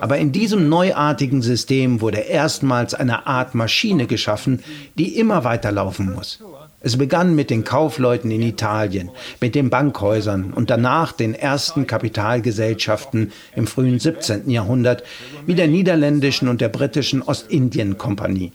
[0.01, 4.63] Aber in diesem neuartigen System wurde erstmals eine Art Maschine geschaffen,
[4.97, 6.39] die immer weiterlaufen muss.
[6.85, 13.31] Es begann mit den Kaufleuten in Italien, mit den Bankhäusern und danach den ersten Kapitalgesellschaften
[13.55, 14.49] im frühen 17.
[14.49, 15.03] Jahrhundert,
[15.45, 18.51] wie der niederländischen und der britischen Ostindien-Kompanie.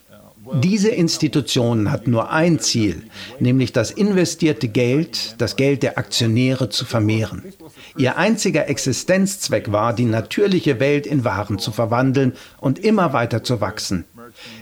[0.62, 3.03] Diese Institutionen hatten nur ein Ziel,
[3.41, 7.43] nämlich das investierte Geld, das Geld der Aktionäre zu vermehren.
[7.97, 13.61] Ihr einziger Existenzzweck war, die natürliche Welt in Waren zu verwandeln und immer weiter zu
[13.61, 14.05] wachsen.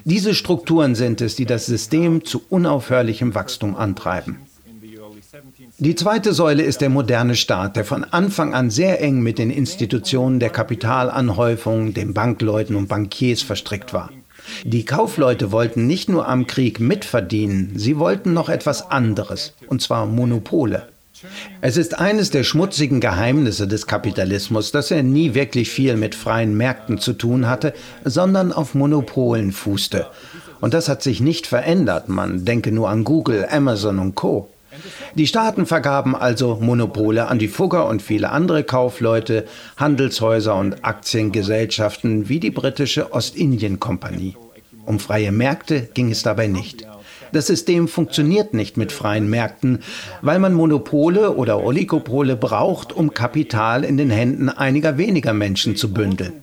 [0.05, 4.39] Diese Strukturen sind es, die das System zu unaufhörlichem Wachstum antreiben.
[5.79, 9.51] Die zweite Säule ist der moderne Staat, der von Anfang an sehr eng mit den
[9.51, 14.11] Institutionen der Kapitalanhäufung, den Bankleuten und Bankiers verstrickt war.
[14.65, 20.07] Die Kaufleute wollten nicht nur am Krieg mitverdienen, sie wollten noch etwas anderes, und zwar
[20.07, 20.89] Monopole.
[21.61, 26.57] Es ist eines der schmutzigen Geheimnisse des Kapitalismus, dass er nie wirklich viel mit freien
[26.57, 27.75] Märkten zu tun hatte,
[28.05, 30.07] sondern auf Monopolen fußte.
[30.61, 32.09] Und das hat sich nicht verändert.
[32.09, 34.49] Man denke nur an Google, Amazon und Co.
[35.15, 42.29] Die Staaten vergaben also Monopole an die Fugger und viele andere Kaufleute, Handelshäuser und Aktiengesellschaften
[42.29, 44.37] wie die britische Ostindien-Kompanie.
[44.85, 46.87] Um freie Märkte ging es dabei nicht.
[47.33, 49.81] Das System funktioniert nicht mit freien Märkten,
[50.23, 55.93] weil man Monopole oder Oligopole braucht, um Kapital in den Händen einiger weniger Menschen zu
[55.93, 56.35] bündeln.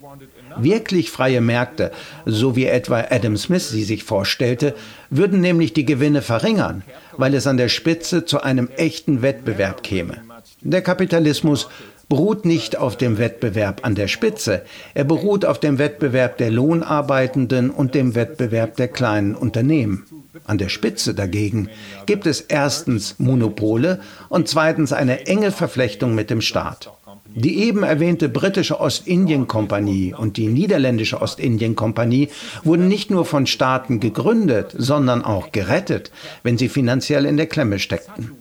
[0.58, 1.92] Wirklich freie Märkte,
[2.26, 4.76] so wie etwa Adam Smith sie sich vorstellte,
[5.10, 6.84] würden nämlich die Gewinne verringern,
[7.18, 10.18] weil es an der Spitze zu einem echten Wettbewerb käme.
[10.62, 11.70] Der Kapitalismus
[12.14, 14.62] beruht nicht auf dem Wettbewerb an der Spitze,
[14.94, 20.06] er beruht auf dem Wettbewerb der Lohnarbeitenden und dem Wettbewerb der kleinen Unternehmen.
[20.46, 21.70] An der Spitze dagegen
[22.06, 24.00] gibt es erstens Monopole
[24.30, 26.92] und zweitens eine enge Verflechtung mit dem Staat.
[27.34, 32.30] Die eben erwähnte britische Ostindien-Kompanie und die niederländische Ostindien-Kompanie
[32.64, 36.12] wurden nicht nur von Staaten gegründet, sondern auch gerettet,
[36.44, 38.34] wenn sie finanziell in der Klemme steckten.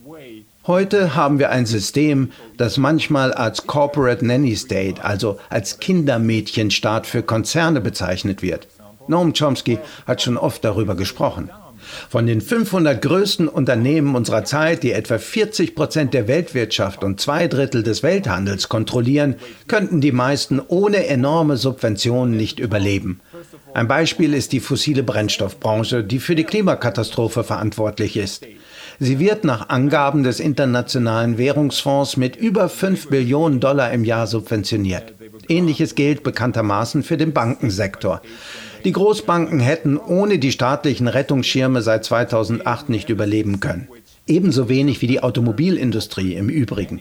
[0.67, 7.25] Heute haben wir ein System, das manchmal als Corporate Nanny State, also als Kindermädchenstaat für
[7.25, 8.69] Konzerne bezeichnet wird.
[9.09, 11.51] Noam Chomsky hat schon oft darüber gesprochen.
[12.09, 17.49] Von den 500 größten Unternehmen unserer Zeit, die etwa 40 Prozent der Weltwirtschaft und zwei
[17.49, 19.35] Drittel des Welthandels kontrollieren,
[19.67, 23.21] könnten die meisten ohne enorme Subventionen nicht überleben.
[23.75, 28.47] Ein Beispiel ist die fossile Brennstoffbranche, die für die Klimakatastrophe verantwortlich ist.
[29.05, 35.15] Sie wird nach Angaben des Internationalen Währungsfonds mit über 5 Billionen Dollar im Jahr subventioniert.
[35.49, 38.23] Ähnliches gilt bekanntermaßen für den Bankensektor.
[38.85, 43.89] Die Großbanken hätten ohne die staatlichen Rettungsschirme seit 2008 nicht überleben können.
[44.29, 47.01] Ebenso wenig wie die Automobilindustrie im Übrigen.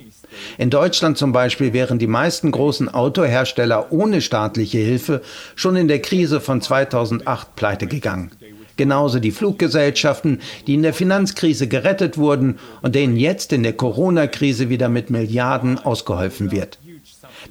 [0.57, 5.21] In Deutschland zum Beispiel wären die meisten großen Autohersteller ohne staatliche Hilfe
[5.55, 8.31] schon in der Krise von 2008 pleite gegangen.
[8.77, 14.69] Genauso die Fluggesellschaften, die in der Finanzkrise gerettet wurden und denen jetzt in der Corona-Krise
[14.69, 16.79] wieder mit Milliarden ausgeholfen wird.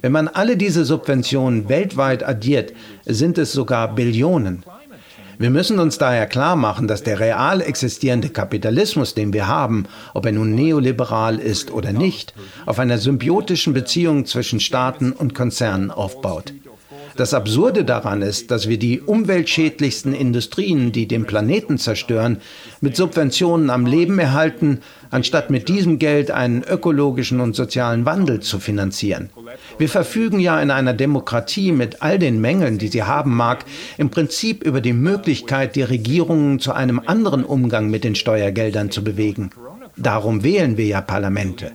[0.01, 2.73] Wenn man alle diese Subventionen weltweit addiert,
[3.05, 4.63] sind es sogar Billionen.
[5.37, 10.27] Wir müssen uns daher klar machen, dass der real existierende Kapitalismus, den wir haben, ob
[10.27, 12.35] er nun neoliberal ist oder nicht,
[12.67, 16.53] auf einer symbiotischen Beziehung zwischen Staaten und Konzernen aufbaut.
[17.21, 22.37] Das Absurde daran ist, dass wir die umweltschädlichsten Industrien, die den Planeten zerstören,
[22.81, 24.79] mit Subventionen am Leben erhalten,
[25.11, 29.29] anstatt mit diesem Geld einen ökologischen und sozialen Wandel zu finanzieren.
[29.77, 33.65] Wir verfügen ja in einer Demokratie mit all den Mängeln, die sie haben mag,
[33.99, 39.03] im Prinzip über die Möglichkeit, die Regierungen zu einem anderen Umgang mit den Steuergeldern zu
[39.03, 39.51] bewegen.
[39.97, 41.73] Darum wählen wir ja Parlamente.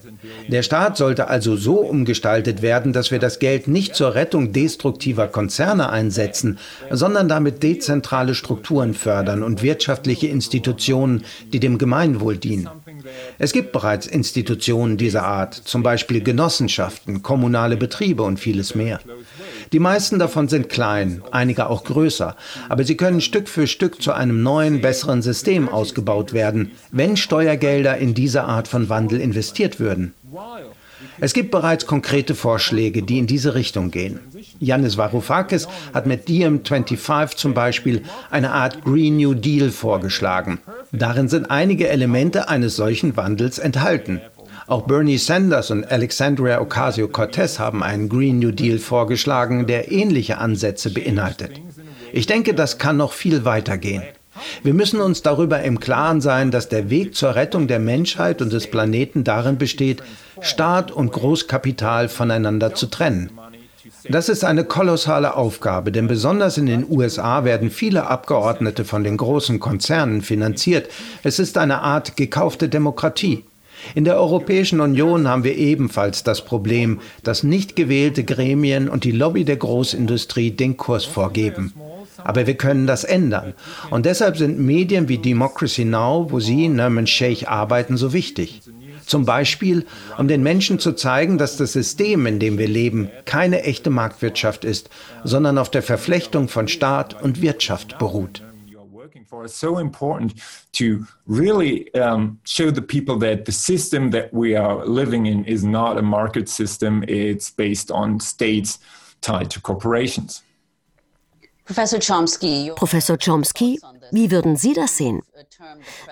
[0.48, 5.28] Der Staat sollte also so umgestaltet werden, dass wir das Geld nicht zur Rettung destruktiver
[5.28, 6.58] Konzerne einsetzen,
[6.90, 12.68] sondern damit dezentrale Strukturen fördern und wirtschaftliche Institutionen, die dem Gemeinwohl dienen.
[13.38, 19.00] Es gibt bereits Institutionen dieser Art, zum Beispiel Genossenschaften, kommunale Betriebe und vieles mehr.
[19.72, 22.36] Die meisten davon sind klein, einige auch größer,
[22.68, 27.98] aber sie können Stück für Stück zu einem neuen, besseren System ausgebaut werden, wenn Steuergelder
[27.98, 30.14] in diese Art von Wandel investiert würden.
[31.18, 34.20] Es gibt bereits konkrete Vorschläge, die in diese Richtung gehen.
[34.60, 40.58] Yannis Varoufakis hat mit DM25 zum Beispiel eine Art Green New Deal vorgeschlagen.
[40.92, 44.20] Darin sind einige Elemente eines solchen Wandels enthalten.
[44.68, 50.92] Auch Bernie Sanders und Alexandria Ocasio-Cortez haben einen Green New Deal vorgeschlagen, der ähnliche Ansätze
[50.92, 51.60] beinhaltet.
[52.12, 54.02] Ich denke, das kann noch viel weiter gehen.
[54.64, 58.52] Wir müssen uns darüber im Klaren sein, dass der Weg zur Rettung der Menschheit und
[58.52, 60.02] des Planeten darin besteht,
[60.40, 63.30] Staat und Großkapital voneinander zu trennen.
[64.08, 69.16] Das ist eine kolossale Aufgabe, denn besonders in den USA werden viele Abgeordnete von den
[69.16, 70.90] großen Konzernen finanziert.
[71.22, 73.44] Es ist eine Art gekaufte Demokratie.
[73.94, 79.12] In der Europäischen Union haben wir ebenfalls das Problem, dass nicht gewählte Gremien und die
[79.12, 81.72] Lobby der Großindustrie den Kurs vorgeben.
[82.24, 83.54] Aber wir können das ändern.
[83.90, 88.62] Und deshalb sind Medien wie Democracy Now, wo Sie, Nerman Sheikh, arbeiten, so wichtig.
[89.04, 89.86] Zum Beispiel,
[90.18, 94.64] um den Menschen zu zeigen, dass das System, in dem wir leben, keine echte Marktwirtschaft
[94.64, 94.90] ist,
[95.22, 98.42] sondern auf der Verflechtung von Staat und Wirtschaft beruht.
[99.36, 100.32] For so important
[100.72, 105.62] to really um, show the people that the system that we are living in is
[105.62, 108.78] not a market system, it's based on states
[109.20, 110.42] tied to corporations.
[111.66, 113.78] Professor Chomsky, Professor Chomsky,
[114.10, 115.20] wie würden Sie das sehen?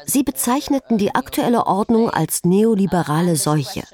[0.05, 3.85] Sie bezeichneten die aktuelle Ordnung als neoliberale Seuche.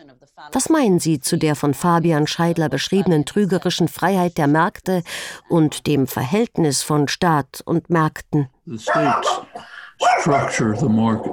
[0.53, 5.03] Was meinen Sie zu der von Fabian Scheidler beschriebenen trügerischen Freiheit der Märkte
[5.49, 8.49] und dem Verhältnis von Staat und Märkten?
[8.67, 9.41] The states
[10.21, 11.33] structure the market.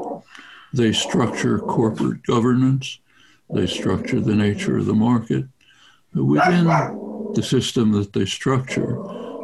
[0.74, 3.00] They structure corporate governance.
[3.54, 5.46] They structure the nature of the market.
[6.13, 6.65] Within
[7.34, 8.98] the system that they structure,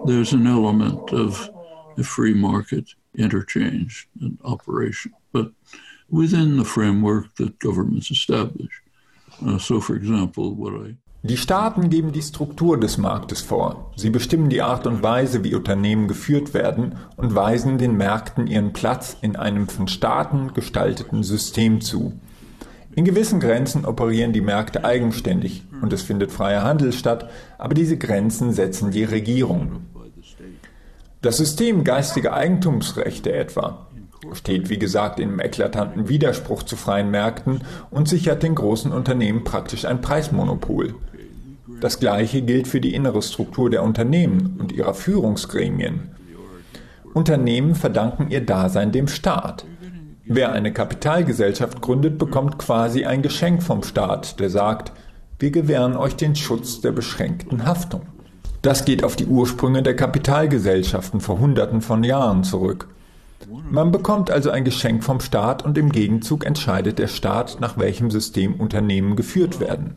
[0.06, 1.49] there's an element of
[1.97, 5.52] a free market interchange and operation, but
[6.10, 8.83] within the framework that governments establish.
[11.26, 13.93] Die Staaten geben die Struktur des Marktes vor.
[13.96, 18.74] Sie bestimmen die Art und Weise, wie Unternehmen geführt werden und weisen den Märkten ihren
[18.74, 22.12] Platz in einem von Staaten gestalteten System zu.
[22.93, 27.96] In gewissen Grenzen operieren die Märkte eigenständig und es findet freier Handel statt, aber diese
[27.96, 29.86] Grenzen setzen die Regierung.
[31.22, 33.88] Das System geistiger Eigentumsrechte etwa
[34.32, 39.44] steht wie gesagt in einem eklatanten Widerspruch zu freien Märkten und sichert den großen Unternehmen
[39.44, 40.96] praktisch ein Preismonopol.
[41.82, 46.12] Das gleiche gilt für die innere Struktur der Unternehmen und ihrer Führungsgremien.
[47.14, 49.66] Unternehmen verdanken ihr Dasein dem Staat.
[50.26, 54.94] Wer eine Kapitalgesellschaft gründet, bekommt quasi ein Geschenk vom Staat, der sagt,
[55.38, 58.04] wir gewähren euch den Schutz der beschränkten Haftung.
[58.62, 62.88] Das geht auf die Ursprünge der Kapitalgesellschaften vor Hunderten von Jahren zurück.
[63.70, 68.10] Man bekommt also ein Geschenk vom Staat und im Gegenzug entscheidet der Staat, nach welchem
[68.10, 69.96] System Unternehmen geführt werden.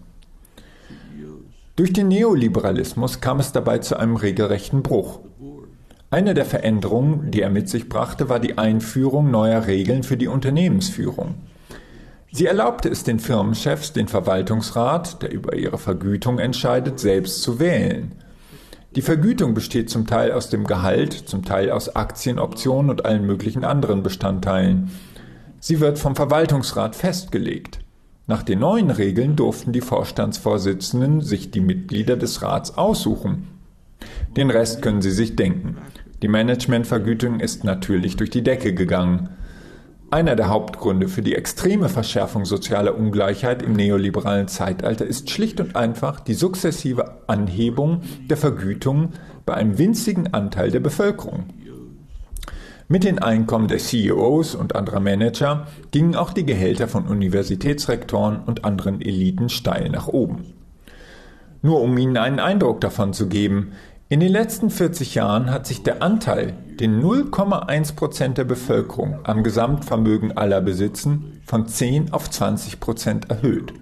[1.76, 5.20] Durch den Neoliberalismus kam es dabei zu einem regelrechten Bruch.
[6.10, 10.28] Eine der Veränderungen, die er mit sich brachte, war die Einführung neuer Regeln für die
[10.28, 11.34] Unternehmensführung.
[12.32, 18.14] Sie erlaubte es den Firmenchefs, den Verwaltungsrat, der über ihre Vergütung entscheidet, selbst zu wählen.
[18.96, 23.62] Die Vergütung besteht zum Teil aus dem Gehalt, zum Teil aus Aktienoptionen und allen möglichen
[23.62, 24.90] anderen Bestandteilen.
[25.60, 27.80] Sie wird vom Verwaltungsrat festgelegt.
[28.26, 33.48] Nach den neuen Regeln durften die Vorstandsvorsitzenden sich die Mitglieder des Rats aussuchen.
[34.34, 35.76] Den Rest können Sie sich denken.
[36.22, 39.28] Die Managementvergütung ist natürlich durch die Decke gegangen.
[40.08, 45.74] Einer der Hauptgründe für die extreme Verschärfung sozialer Ungleichheit im neoliberalen Zeitalter ist schlicht und
[45.74, 49.10] einfach die sukzessive Anhebung der Vergütung
[49.44, 51.46] bei einem winzigen Anteil der Bevölkerung.
[52.86, 58.64] Mit den Einkommen der CEOs und anderer Manager gingen auch die Gehälter von Universitätsrektoren und
[58.64, 60.52] anderen Eliten steil nach oben.
[61.62, 63.72] Nur um Ihnen einen Eindruck davon zu geben,
[64.08, 69.42] in den letzten 40 Jahren hat sich der Anteil, den 0,1 Prozent der Bevölkerung am
[69.42, 73.72] Gesamtvermögen aller besitzen, von 10 auf 20 Prozent erhöht.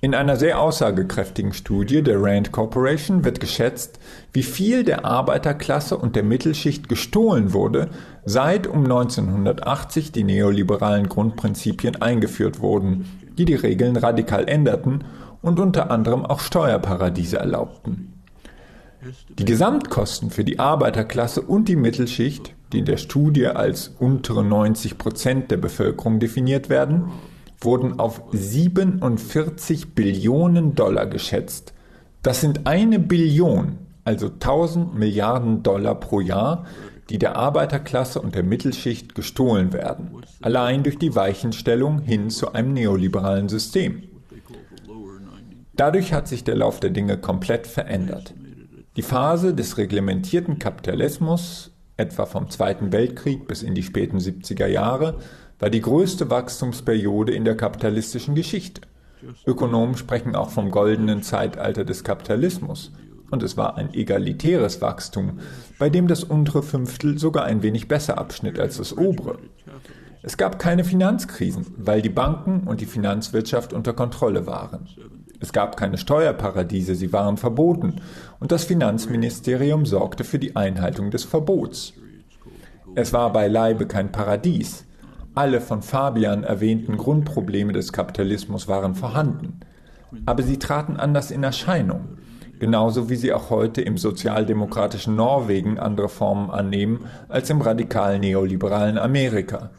[0.00, 3.98] In einer sehr aussagekräftigen Studie der Rand Corporation wird geschätzt,
[4.32, 7.88] wie viel der Arbeiterklasse und der Mittelschicht gestohlen wurde,
[8.24, 13.06] seit um 1980 die neoliberalen Grundprinzipien eingeführt wurden,
[13.36, 15.04] die die Regeln radikal änderten
[15.42, 18.13] und unter anderem auch Steuerparadiese erlaubten.
[19.38, 24.98] Die Gesamtkosten für die Arbeiterklasse und die Mittelschicht, die in der Studie als untere 90
[24.98, 27.10] Prozent der Bevölkerung definiert werden,
[27.60, 31.72] wurden auf 47 Billionen Dollar geschätzt.
[32.22, 36.66] Das sind eine Billion, also 1000 Milliarden Dollar pro Jahr,
[37.10, 42.72] die der Arbeiterklasse und der Mittelschicht gestohlen werden, allein durch die Weichenstellung hin zu einem
[42.72, 44.02] neoliberalen System.
[45.76, 48.32] Dadurch hat sich der Lauf der Dinge komplett verändert.
[48.96, 55.18] Die Phase des reglementierten Kapitalismus, etwa vom Zweiten Weltkrieg bis in die späten 70er Jahre,
[55.58, 58.82] war die größte Wachstumsperiode in der kapitalistischen Geschichte.
[59.46, 62.92] Ökonomen sprechen auch vom goldenen Zeitalter des Kapitalismus.
[63.32, 65.40] Und es war ein egalitäres Wachstum,
[65.76, 69.38] bei dem das untere Fünftel sogar ein wenig besser abschnitt als das obere.
[70.22, 74.86] Es gab keine Finanzkrisen, weil die Banken und die Finanzwirtschaft unter Kontrolle waren.
[75.44, 77.96] Es gab keine Steuerparadiese, sie waren verboten,
[78.40, 81.92] und das Finanzministerium sorgte für die Einhaltung des Verbots.
[82.94, 84.86] Es war beileibe kein Paradies,
[85.34, 89.60] alle von Fabian erwähnten Grundprobleme des Kapitalismus waren vorhanden,
[90.24, 92.16] aber sie traten anders in Erscheinung,
[92.58, 98.96] genauso wie sie auch heute im sozialdemokratischen Norwegen andere Formen annehmen als im radikal neoliberalen
[98.96, 99.72] Amerika.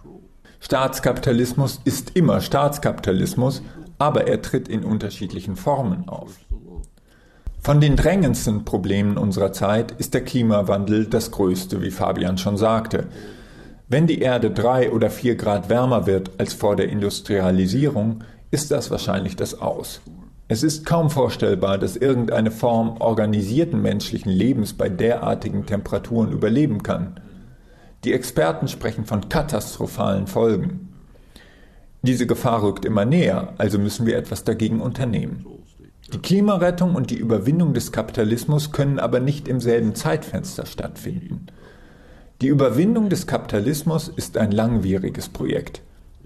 [0.60, 3.64] Staatskapitalismus ist immer Staatskapitalismus,
[3.98, 6.32] aber er tritt in unterschiedlichen Formen auf.
[7.62, 13.08] Von den drängendsten Problemen unserer Zeit ist der Klimawandel das größte, wie Fabian schon sagte.
[13.88, 18.92] Wenn die Erde drei oder vier Grad wärmer wird als vor der Industrialisierung, ist das
[18.92, 20.02] wahrscheinlich das Aus.
[20.48, 27.20] Es ist kaum vorstellbar, dass irgendeine Form organisierten menschlichen Lebens bei derartigen Temperaturen überleben kann.
[28.04, 30.95] Die Experten sprechen von katastrophalen Folgen.
[32.06, 35.44] Diese Gefahr rückt immer näher, also müssen wir etwas dagegen unternehmen.
[36.14, 41.48] Die Klimarettung und die Überwindung des Kapitalismus können aber nicht im selben Zeitfenster stattfinden.
[42.44, 45.82] Die Überwindung des Kapitalismus ist ein langwieriges Projekt.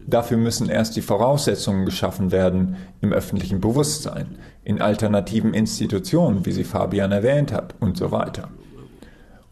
[0.06, 6.66] Dafür müssen erst die Voraussetzungen geschaffen werden im öffentlichen Bewusstsein, in alternativen Institutionen, wie sie
[6.66, 8.50] Fabian erwähnt hat, und so weiter.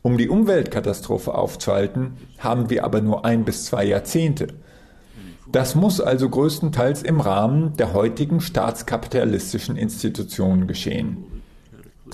[0.01, 4.47] Um die Umweltkatastrophe aufzuhalten, haben wir aber nur ein bis zwei Jahrzehnte.
[5.51, 11.25] Das muss also größtenteils im Rahmen der heutigen staatskapitalistischen Institutionen geschehen.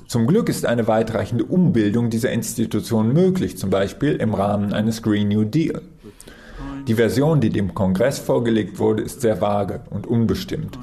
[0.07, 5.29] Zum Glück ist eine weitreichende Umbildung dieser Institutionen möglich, zum Beispiel im Rahmen eines Green
[5.29, 5.81] New Deal.
[6.87, 10.77] Die Version, die dem Kongress vorgelegt wurde, ist sehr vage und unbestimmt.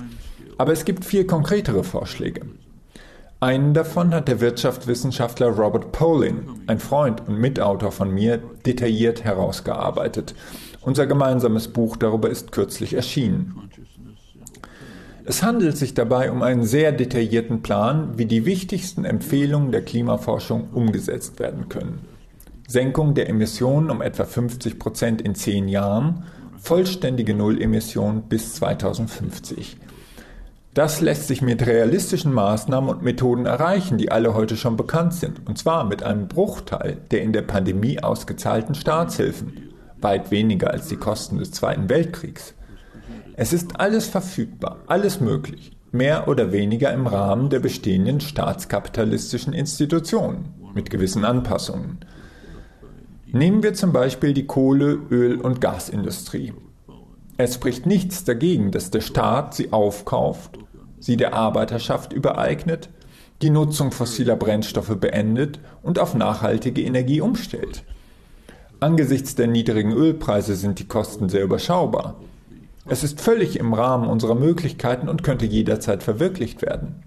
[0.59, 2.43] Aber es gibt vier konkretere Vorschläge.
[3.43, 10.35] Einen davon hat der Wirtschaftswissenschaftler Robert Polin, ein Freund und Mitautor von mir, detailliert herausgearbeitet.
[10.83, 13.71] Unser gemeinsames Buch darüber ist kürzlich erschienen.
[15.25, 20.71] Es handelt sich dabei um einen sehr detaillierten Plan, wie die wichtigsten Empfehlungen der Klimaforschung
[20.73, 22.01] umgesetzt werden können.
[22.67, 26.25] Senkung der Emissionen um etwa 50 Prozent in zehn Jahren,
[26.59, 29.77] vollständige Nullemission bis 2050.
[30.73, 35.47] Das lässt sich mit realistischen Maßnahmen und Methoden erreichen, die alle heute schon bekannt sind,
[35.47, 39.70] und zwar mit einem Bruchteil der in der Pandemie ausgezahlten Staatshilfen,
[40.03, 42.55] weit weniger als die Kosten des Zweiten Weltkriegs.
[43.35, 50.55] Es ist alles verfügbar, alles möglich, mehr oder weniger im Rahmen der bestehenden staatskapitalistischen Institutionen,
[50.75, 51.99] mit gewissen Anpassungen.
[53.33, 56.53] Nehmen wir zum Beispiel die Kohle-, Öl- und Gasindustrie.
[57.37, 60.59] Es spricht nichts dagegen, dass der Staat sie aufkauft,
[60.99, 62.91] sie der Arbeiterschaft übereignet,
[63.41, 67.85] die Nutzung fossiler Brennstoffe beendet und auf nachhaltige Energie umstellt.
[68.81, 72.17] Angesichts der niedrigen Ölpreise sind die Kosten sehr überschaubar.
[72.87, 77.03] Es ist völlig im Rahmen unserer Möglichkeiten und könnte jederzeit verwirklicht werden.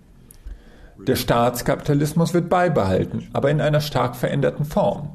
[1.07, 5.09] Der Staatskapitalismus wird beibehalten, aber in einer stark veränderten Form.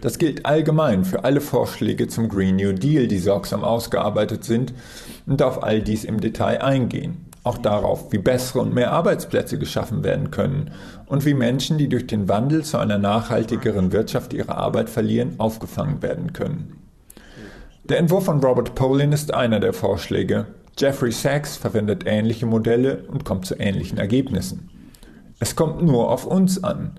[0.00, 4.72] Das gilt allgemein für alle Vorschläge zum Green New Deal, die sorgsam ausgearbeitet sind
[5.26, 7.31] und auf all dies im Detail eingehen.
[7.44, 10.70] Auch darauf, wie bessere und mehr Arbeitsplätze geschaffen werden können
[11.06, 16.02] und wie Menschen, die durch den Wandel zu einer nachhaltigeren Wirtschaft ihre Arbeit verlieren, aufgefangen
[16.02, 16.76] werden können.
[17.84, 20.46] Der Entwurf von Robert Polin ist einer der Vorschläge.
[20.78, 24.70] Jeffrey Sachs verwendet ähnliche Modelle und kommt zu ähnlichen Ergebnissen.
[25.40, 26.92] Es kommt nur auf uns an.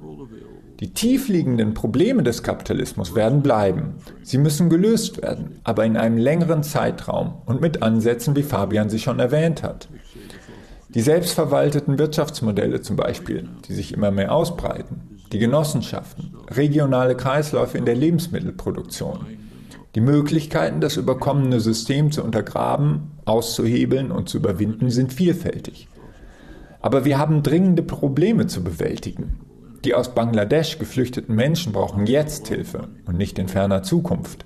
[0.81, 3.95] Die tiefliegenden Probleme des Kapitalismus werden bleiben.
[4.21, 8.99] Sie müssen gelöst werden, aber in einem längeren Zeitraum und mit Ansätzen, wie Fabian sie
[8.99, 9.87] schon erwähnt hat.
[10.95, 17.85] Die selbstverwalteten Wirtschaftsmodelle zum Beispiel, die sich immer mehr ausbreiten, die Genossenschaften, regionale Kreisläufe in
[17.85, 19.25] der Lebensmittelproduktion,
[19.95, 25.87] die Möglichkeiten, das überkommene System zu untergraben, auszuhebeln und zu überwinden, sind vielfältig.
[26.81, 29.39] Aber wir haben dringende Probleme zu bewältigen.
[29.85, 34.45] Die aus Bangladesch geflüchteten Menschen brauchen jetzt Hilfe und nicht in ferner Zukunft.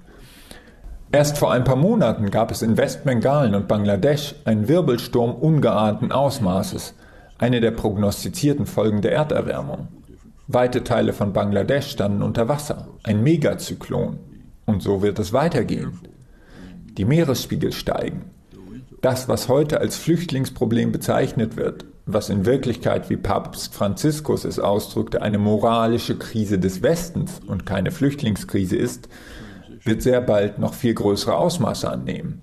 [1.11, 6.95] Erst vor ein paar Monaten gab es in Westbengalen und Bangladesch einen Wirbelsturm ungeahnten Ausmaßes,
[7.37, 9.87] eine der prognostizierten Folgen der Erderwärmung.
[10.47, 14.19] Weite Teile von Bangladesch standen unter Wasser, ein Megazyklon.
[14.65, 15.99] Und so wird es weitergehen.
[16.97, 18.25] Die Meeresspiegel steigen.
[19.01, 25.21] Das, was heute als Flüchtlingsproblem bezeichnet wird, was in Wirklichkeit, wie Papst Franziskus es ausdrückte,
[25.21, 29.07] eine moralische Krise des Westens und keine Flüchtlingskrise ist,
[29.87, 32.41] wird sehr bald noch viel größere Ausmaße annehmen.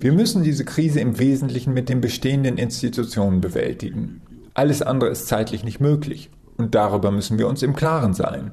[0.00, 4.22] Wir müssen diese Krise im Wesentlichen mit den bestehenden Institutionen bewältigen.
[4.54, 8.52] Alles andere ist zeitlich nicht möglich und darüber müssen wir uns im Klaren sein.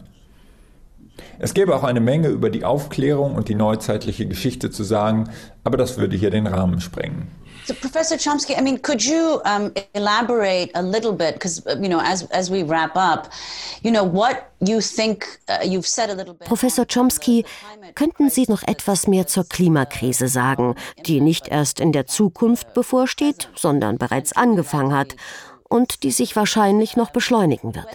[1.40, 5.30] Es gäbe auch eine Menge über die Aufklärung und die neuzeitliche Geschichte zu sagen,
[5.64, 7.28] aber das würde hier den Rahmen sprengen.
[7.66, 11.34] So, Professor Chomsky, I mean, could you um, elaborate a little bit?
[11.34, 13.32] Because, you know, as, as we wrap up,
[13.82, 16.48] you know, what you think, uh, you've said a little bit.
[16.48, 17.44] Professor Chomsky,
[17.96, 20.76] könnten Sie noch etwas mehr zur Klimakrise sagen,
[21.08, 25.16] die nicht erst in der Zukunft bevorsteht, sondern bereits angefangen hat
[25.68, 27.88] und die sich wahrscheinlich noch beschleunigen wird?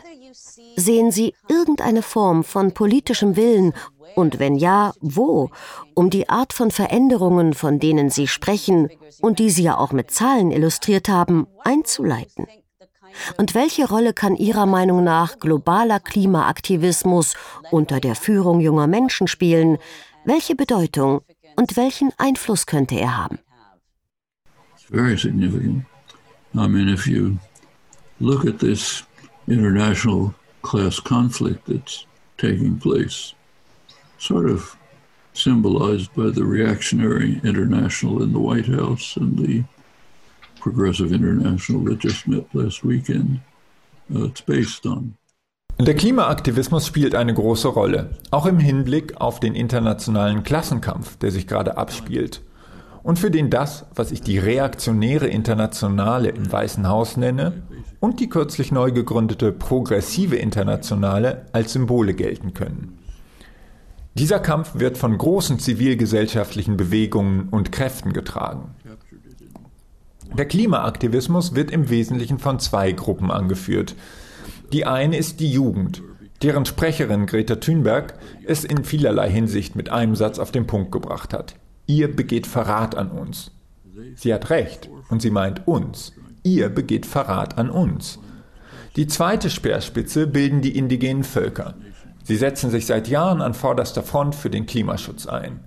[0.81, 3.75] Sehen Sie irgendeine Form von politischem Willen
[4.15, 5.51] und wenn ja, wo,
[5.93, 8.89] um die Art von Veränderungen, von denen Sie sprechen
[9.21, 12.47] und die Sie ja auch mit Zahlen illustriert haben, einzuleiten?
[13.37, 17.35] Und welche Rolle kann Ihrer Meinung nach globaler Klimaaktivismus
[17.71, 19.77] unter der Führung junger Menschen spielen?
[20.25, 21.21] Welche Bedeutung
[21.57, 23.39] und welchen Einfluss könnte er haben?
[24.89, 25.85] Very significant.
[26.55, 27.37] I mean, if you
[28.19, 29.05] look at this
[29.47, 32.07] international class conflict that's
[32.39, 33.35] taking place,
[34.19, 34.77] sort of
[35.33, 39.65] symbolized by the reactionary international in the White House and the
[40.61, 43.41] progressive international that just met last weekend.
[44.15, 45.15] Uh, it's based on.
[45.79, 51.47] Der Klimaaktivismus spielt eine große Rolle, auch im Hinblick auf den internationalen Klassenkampf, der sich
[51.47, 52.43] gerade abspielt
[53.03, 57.63] und für den das, was ich die reaktionäre Internationale im Weißen Haus nenne,
[58.01, 62.99] und die kürzlich neu gegründete Progressive Internationale als Symbole gelten können.
[64.15, 68.75] Dieser Kampf wird von großen zivilgesellschaftlichen Bewegungen und Kräften getragen.
[70.37, 73.95] Der Klimaaktivismus wird im Wesentlichen von zwei Gruppen angeführt.
[74.73, 76.03] Die eine ist die Jugend,
[76.43, 81.33] deren Sprecherin Greta Thunberg es in vielerlei Hinsicht mit einem Satz auf den Punkt gebracht
[81.33, 81.55] hat.
[81.87, 83.53] Ihr begeht Verrat an uns.
[84.15, 86.13] Sie hat recht und sie meint uns
[86.43, 88.19] ihr begeht Verrat an uns.
[88.97, 91.75] Die zweite Speerspitze bilden die indigenen Völker.
[92.25, 95.61] Sie setzen sich seit Jahren an vorderster Front für den Klimaschutz ein.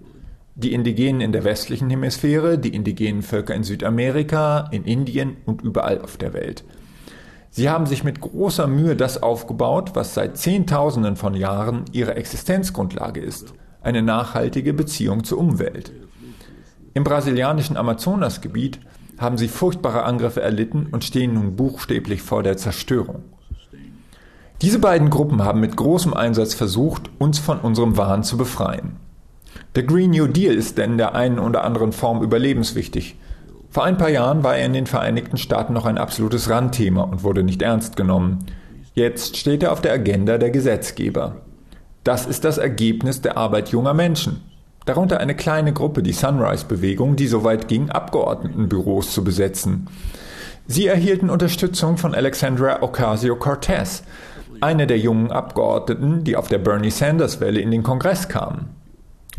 [0.56, 6.00] Die Indigenen in der westlichen Hemisphäre, die indigenen Völker in Südamerika, in Indien und überall
[6.02, 6.64] auf der Welt.
[7.50, 13.22] Sie haben sich mit großer Mühe das aufgebaut, was seit Zehntausenden von Jahren ihre Existenzgrundlage
[13.22, 15.92] ist, eine nachhaltige Beziehung zur Umwelt.
[16.94, 18.80] Im brasilianischen Amazonasgebiet
[19.18, 23.24] haben sie furchtbare Angriffe erlitten und stehen nun buchstäblich vor der Zerstörung.
[24.62, 28.98] Diese beiden Gruppen haben mit großem Einsatz versucht, uns von unserem Wahn zu befreien.
[29.76, 33.16] Der Green New Deal ist in der einen oder anderen Form überlebenswichtig.
[33.70, 37.24] Vor ein paar Jahren war er in den Vereinigten Staaten noch ein absolutes Randthema und
[37.24, 38.46] wurde nicht ernst genommen.
[38.94, 41.38] Jetzt steht er auf der Agenda der Gesetzgeber.
[42.04, 44.42] Das ist das Ergebnis der Arbeit junger Menschen,
[44.86, 49.88] darunter eine kleine Gruppe, die Sunrise-Bewegung, die so weit ging, Abgeordnetenbüros zu besetzen.
[50.68, 54.04] Sie erhielten Unterstützung von Alexandra Ocasio-Cortez,
[54.62, 58.70] eine der jungen Abgeordneten, die auf der Bernie Sanders-Welle in den Kongress kamen.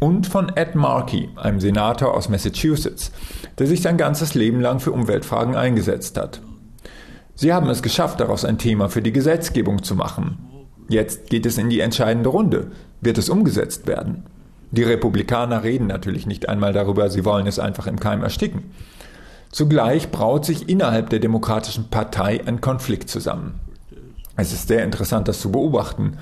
[0.00, 3.10] Und von Ed Markey, einem Senator aus Massachusetts,
[3.58, 6.42] der sich sein ganzes Leben lang für Umweltfragen eingesetzt hat.
[7.36, 10.38] Sie haben es geschafft, daraus ein Thema für die Gesetzgebung zu machen.
[10.88, 12.72] Jetzt geht es in die entscheidende Runde.
[13.00, 14.24] Wird es umgesetzt werden?
[14.74, 18.72] Die Republikaner reden natürlich nicht einmal darüber, sie wollen es einfach im Keim ersticken.
[19.52, 23.60] Zugleich braut sich innerhalb der Demokratischen Partei ein Konflikt zusammen.
[24.34, 26.16] Es ist sehr interessant, das zu beobachten.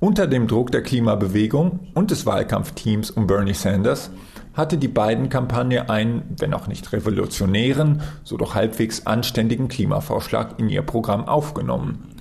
[0.00, 4.10] Unter dem Druck der Klimabewegung und des Wahlkampfteams um Bernie Sanders
[4.52, 10.68] hatte die beiden Kampagne einen, wenn auch nicht revolutionären, so doch halbwegs anständigen Klimavorschlag in
[10.68, 12.16] ihr Programm aufgenommen.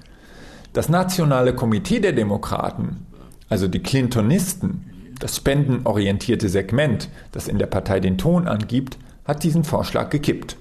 [0.74, 3.08] Das Nationale Komitee der Demokraten,
[3.50, 4.91] also die Clintonisten,
[5.22, 10.58] das spendenorientierte Segment, das in der Partei den Ton angibt, hat diesen Vorschlag gekippt.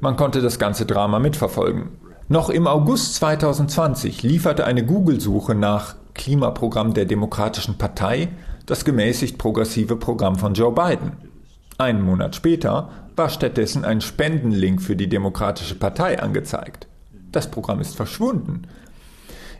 [0.00, 1.88] Man konnte das ganze Drama mitverfolgen.
[2.28, 8.28] Noch im August 2020 lieferte eine Google-Suche nach Klimaprogramm der Demokratischen Partei
[8.66, 11.12] das gemäßigt progressive Programm von Joe Biden.
[11.78, 16.88] Einen Monat später war stattdessen ein Spendenlink für die Demokratische Partei angezeigt.
[17.30, 18.62] Das Programm ist verschwunden.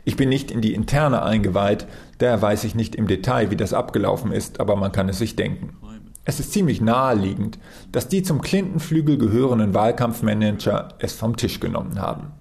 [0.07, 1.85] Ich bin nicht in die Interne eingeweiht,
[2.19, 5.35] daher weiß ich nicht im Detail, wie das abgelaufen ist, aber man kann es sich
[5.35, 5.75] denken.
[6.23, 7.59] Es ist ziemlich naheliegend,
[7.91, 12.31] dass die zum Clinton-Flügel gehörenden Wahlkampfmanager es vom Tisch genommen haben.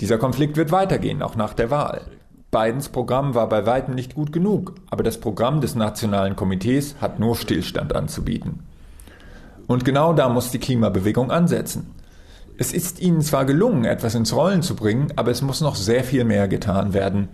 [0.00, 2.10] Dieser Konflikt wird weitergehen, auch nach der Wahl.
[2.50, 7.20] Bidens Programm war bei weitem nicht gut genug, aber das Programm des Nationalen Komitees hat
[7.20, 8.64] nur Stillstand anzubieten.
[9.68, 11.94] Und genau da muss die Klimabewegung ansetzen.
[12.56, 16.04] Es ist ihnen zwar gelungen, etwas ins Rollen zu bringen, aber es muss noch sehr
[16.04, 17.28] viel mehr getan werden.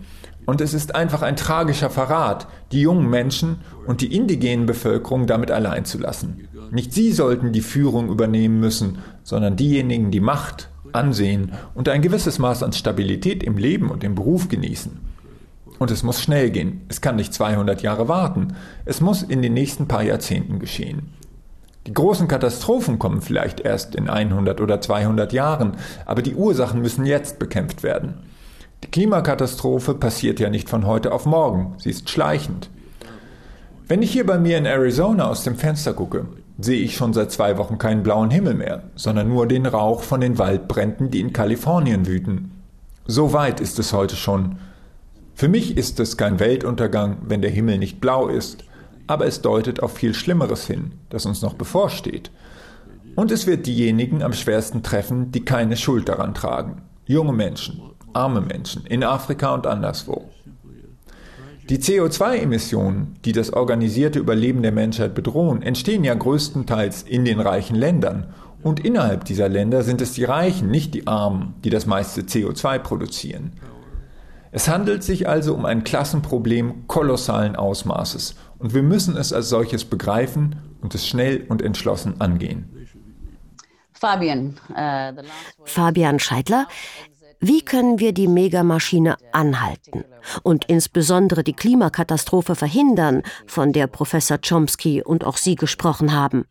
[0.45, 5.51] Und es ist einfach ein tragischer Verrat, die jungen Menschen und die indigenen Bevölkerung damit
[5.51, 6.47] allein zu lassen.
[6.71, 12.39] Nicht sie sollten die Führung übernehmen müssen, sondern diejenigen, die Macht Ansehen und ein gewisses
[12.39, 14.99] Maß an Stabilität im Leben und im Beruf genießen.
[15.79, 16.81] Und es muss schnell gehen.
[16.89, 18.55] Es kann nicht 200 Jahre warten.
[18.85, 21.13] Es muss in den nächsten paar Jahrzehnten geschehen.
[21.87, 27.05] Die großen Katastrophen kommen vielleicht erst in 100 oder 200 Jahren, aber die Ursachen müssen
[27.05, 28.19] jetzt bekämpft werden.
[28.83, 32.69] Die Klimakatastrophe passiert ja nicht von heute auf morgen, sie ist schleichend.
[33.87, 36.27] Wenn ich hier bei mir in Arizona aus dem Fenster gucke,
[36.59, 40.21] sehe ich schon seit zwei Wochen keinen blauen Himmel mehr, sondern nur den Rauch von
[40.21, 42.51] den Waldbränden, die in Kalifornien wüten.
[43.07, 44.57] So weit ist es heute schon.
[45.33, 48.63] Für mich ist es kein Weltuntergang, wenn der Himmel nicht blau ist,
[49.11, 52.31] aber es deutet auf viel Schlimmeres hin, das uns noch bevorsteht.
[53.17, 56.83] Und es wird diejenigen am schwersten treffen, die keine Schuld daran tragen.
[57.05, 57.81] Junge Menschen,
[58.13, 60.29] arme Menschen, in Afrika und anderswo.
[61.67, 67.75] Die CO2-Emissionen, die das organisierte Überleben der Menschheit bedrohen, entstehen ja größtenteils in den reichen
[67.75, 68.33] Ländern.
[68.63, 72.79] Und innerhalb dieser Länder sind es die Reichen, nicht die Armen, die das meiste CO2
[72.79, 73.51] produzieren.
[74.53, 79.85] Es handelt sich also um ein Klassenproblem kolossalen Ausmaßes und wir müssen es als solches
[79.85, 82.69] begreifen und es schnell und entschlossen angehen.
[83.93, 85.21] Fabian, uh,
[85.65, 86.67] Fabian Scheidler,
[87.39, 90.05] wie können wir die Megamaschine anhalten
[90.43, 96.45] und insbesondere die Klimakatastrophe verhindern, von der Professor Chomsky und auch Sie gesprochen haben?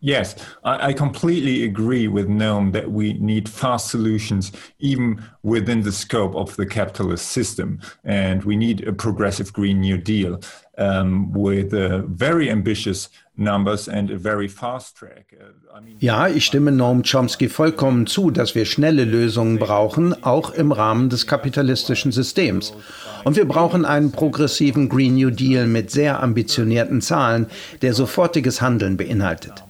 [0.00, 0.34] Yes,
[0.64, 6.34] I, I, completely agree with Noam that we need fast solutions even within the scope
[6.34, 7.80] of the capitalist system.
[8.02, 10.40] And we need a progressive Green New Deal
[10.78, 15.34] um, with a very ambitious numbers and a very fast track.
[15.38, 20.72] Uh, ja, ich stimme Noam Chomsky vollkommen zu, dass wir schnelle Lösungen brauchen, auch im
[20.72, 22.72] Rahmen des kapitalistischen Systems.
[23.24, 27.46] Und wir brauchen einen progressiven Green New Deal mit sehr ambitionierten Zahlen,
[27.82, 29.62] der sofortiges Handeln beinhaltet.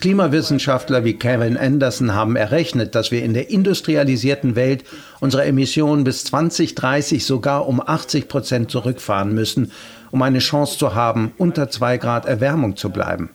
[0.00, 4.84] Klimawissenschaftler wie Kevin Anderson haben errechnet, dass wir in der industrialisierten Welt
[5.18, 9.72] unsere Emissionen bis 2030 sogar um 80 Prozent zurückfahren müssen,
[10.12, 13.30] um eine Chance zu haben, unter zwei Grad Erwärmung zu bleiben.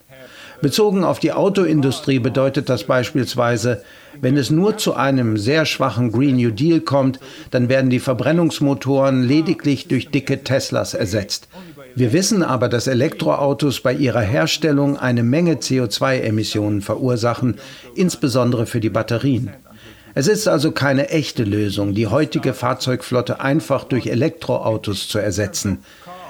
[0.62, 3.84] Bezogen auf die Autoindustrie bedeutet das beispielsweise,
[4.22, 7.20] wenn es nur zu einem sehr schwachen Green New Deal kommt,
[7.52, 11.50] dann werden die Verbrennungsmotoren lediglich durch dicke Teslas ersetzt.
[11.96, 17.56] Wir wissen aber, dass Elektroautos bei ihrer Herstellung eine Menge CO2-Emissionen verursachen,
[17.96, 19.52] insbesondere für die Batterien.
[20.16, 25.80] Es ist also keine echte Lösung, die heutige Fahrzeugflotte einfach durch Elektroautos zu ersetzen.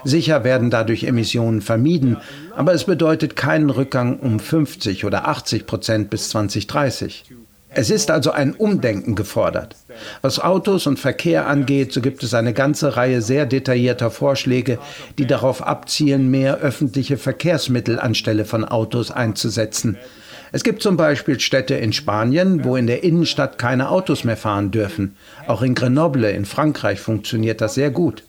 [0.06, 2.18] Sicher werden dadurch Emissionen vermieden,
[2.56, 7.26] aber es bedeutet keinen Rückgang um 50 oder 80 Prozent bis 2030.
[7.76, 9.76] Es ist also ein Umdenken gefordert.
[10.22, 14.78] Was Autos und Verkehr angeht, so gibt es eine ganze Reihe sehr detaillierter Vorschläge,
[15.18, 19.98] die darauf abzielen, mehr öffentliche Verkehrsmittel anstelle von Autos einzusetzen.
[20.52, 24.70] Es gibt zum Beispiel Städte in Spanien, wo in der Innenstadt keine Autos mehr fahren
[24.70, 25.16] dürfen.
[25.48, 28.24] Auch in Grenoble in Frankreich funktioniert das sehr gut.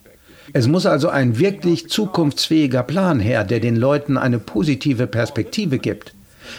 [0.55, 6.14] Es muss also ein wirklich zukunftsfähiger Plan her, der den Leuten eine positive Perspektive gibt.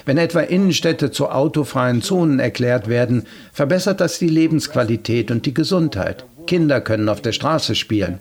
[0.06, 3.24] Wenn etwa Innenstädte zu autofreien Zonen erklärt werden,
[3.54, 6.26] verbessert das die Lebensqualität und die Gesundheit.
[6.48, 8.20] Kinder können auf der Straße spielen.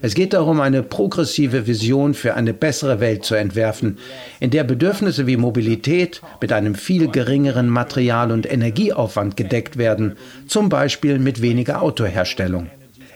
[0.00, 3.98] Es geht darum, eine progressive Vision für eine bessere Welt zu entwerfen,
[4.38, 10.16] in der Bedürfnisse wie Mobilität mit einem viel geringeren Material- und Energieaufwand gedeckt werden,
[10.46, 12.70] zum Beispiel mit weniger Autoherstellung.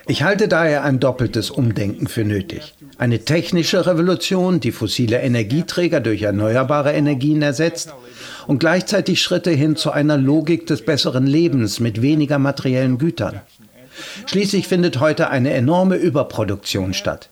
[0.07, 2.73] Ich halte daher ein doppeltes Umdenken für nötig.
[3.03, 7.93] Eine technische Revolution, die fossile Energieträger durch erneuerbare Energien ersetzt
[8.47, 13.41] und gleichzeitig Schritte hin zu einer Logik des besseren Lebens mit weniger materiellen Gütern.
[14.25, 17.29] Schließlich findet heute eine enorme Überproduktion statt.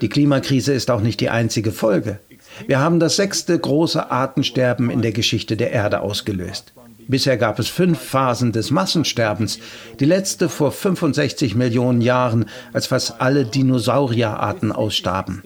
[0.00, 2.20] Die Klimakrise ist auch nicht die einzige Folge.
[2.68, 6.72] Wir haben das sechste große Artensterben in der Geschichte der Erde ausgelöst.
[7.10, 9.58] Bisher gab es fünf Phasen des Massensterbens,
[9.98, 15.42] die letzte vor 65 Millionen Jahren, als fast alle Dinosaurierarten ausstarben.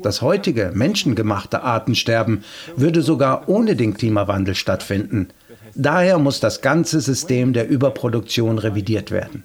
[0.00, 2.44] Das heutige menschengemachte Artensterben
[2.76, 5.28] würde sogar ohne den Klimawandel stattfinden.
[5.74, 9.42] Daher muss das ganze System der Überproduktion revidiert werden.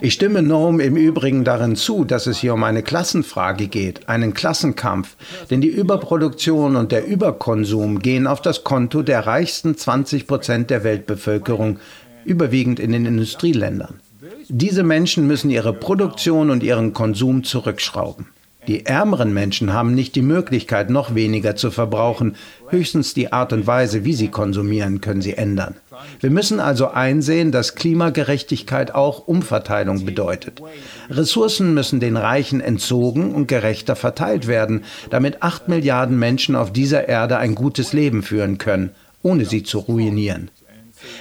[0.00, 4.34] Ich stimme Noam im Übrigen darin zu, dass es hier um eine Klassenfrage geht, einen
[4.34, 5.16] Klassenkampf,
[5.50, 10.84] denn die Überproduktion und der Überkonsum gehen auf das Konto der reichsten 20 Prozent der
[10.84, 11.78] Weltbevölkerung,
[12.24, 14.00] überwiegend in den Industrieländern.
[14.48, 18.26] Diese Menschen müssen ihre Produktion und ihren Konsum zurückschrauben.
[18.66, 22.36] Die ärmeren Menschen haben nicht die Möglichkeit, noch weniger zu verbrauchen.
[22.68, 25.76] Höchstens die Art und Weise, wie sie konsumieren, können sie ändern.
[26.20, 30.62] Wir müssen also einsehen, dass Klimagerechtigkeit auch Umverteilung bedeutet.
[31.10, 37.08] Ressourcen müssen den Reichen entzogen und gerechter verteilt werden, damit acht Milliarden Menschen auf dieser
[37.08, 38.90] Erde ein gutes Leben führen können,
[39.22, 40.50] ohne sie zu ruinieren.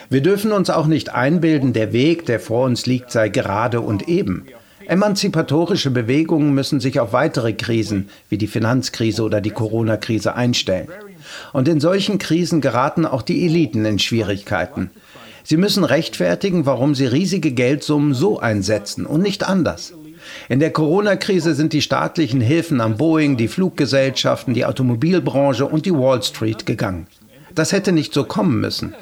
[0.09, 4.07] Wir dürfen uns auch nicht einbilden, der Weg, der vor uns liegt, sei gerade und
[4.07, 4.45] eben.
[4.87, 10.87] Emanzipatorische Bewegungen müssen sich auf weitere Krisen wie die Finanzkrise oder die Corona-Krise einstellen.
[11.53, 14.91] Und in solchen Krisen geraten auch die Eliten in Schwierigkeiten.
[15.43, 19.93] Sie müssen rechtfertigen, warum sie riesige Geldsummen so einsetzen und nicht anders.
[20.47, 25.93] In der Corona-Krise sind die staatlichen Hilfen an Boeing, die Fluggesellschaften, die Automobilbranche und die
[25.93, 27.07] Wall Street gegangen.
[27.55, 28.95] Das hätte nicht so kommen müssen.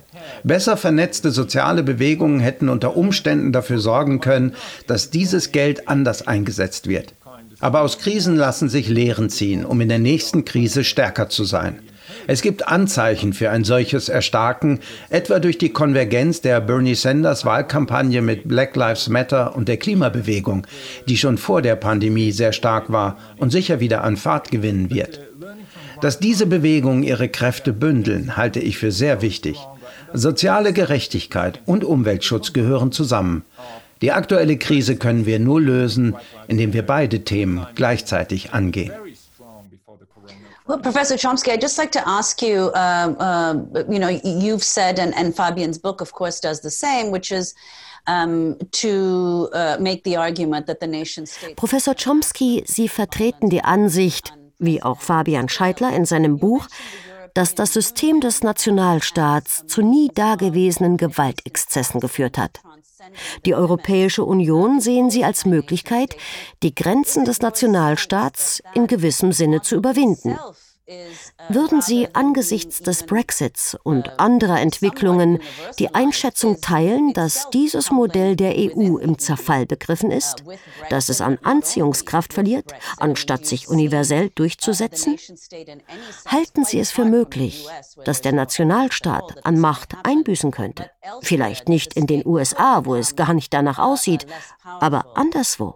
[0.43, 4.53] Besser vernetzte soziale Bewegungen hätten unter Umständen dafür sorgen können,
[4.87, 7.13] dass dieses Geld anders eingesetzt wird.
[7.59, 11.79] Aber aus Krisen lassen sich Lehren ziehen, um in der nächsten Krise stärker zu sein.
[12.27, 14.79] Es gibt Anzeichen für ein solches Erstarken,
[15.09, 20.67] etwa durch die Konvergenz der Bernie Sanders Wahlkampagne mit Black Lives Matter und der Klimabewegung,
[21.07, 25.21] die schon vor der Pandemie sehr stark war und sicher wieder an Fahrt gewinnen wird.
[26.01, 29.57] Dass diese Bewegungen ihre Kräfte bündeln, halte ich für sehr wichtig.
[30.13, 33.45] Soziale Gerechtigkeit und Umweltschutz gehören zusammen.
[34.01, 36.15] Die aktuelle Krise können wir nur lösen,
[36.47, 38.91] indem wir beide Themen gleichzeitig angehen.
[40.67, 43.53] Well, Professor Chomsky, I'd just like to ask you, uh, uh,
[43.89, 47.55] you know, you've said, and, and Fabian's book, of course, does the same, which is
[48.07, 51.57] um, to uh, make the argument that the nation state.
[51.57, 56.68] Professor Chomsky, Sie vertreten die Ansicht, wie auch Fabian Scheidler in seinem Buch,
[57.34, 62.62] dass das System des Nationalstaats zu nie dagewesenen Gewaltexzessen geführt hat.
[63.45, 66.16] Die Europäische Union sehen sie als Möglichkeit,
[66.62, 70.38] die Grenzen des Nationalstaats in gewissem Sinne zu überwinden.
[71.49, 75.39] Würden Sie angesichts des Brexits und anderer Entwicklungen
[75.79, 80.43] die Einschätzung teilen, dass dieses Modell der EU im Zerfall begriffen ist,
[80.89, 85.17] dass es an Anziehungskraft verliert, anstatt sich universell durchzusetzen?
[86.27, 87.67] Halten Sie es für möglich,
[88.05, 90.89] dass der Nationalstaat an Macht einbüßen könnte?
[91.21, 94.25] Vielleicht nicht in den USA, wo es gar nicht danach aussieht,
[94.63, 95.75] aber anderswo.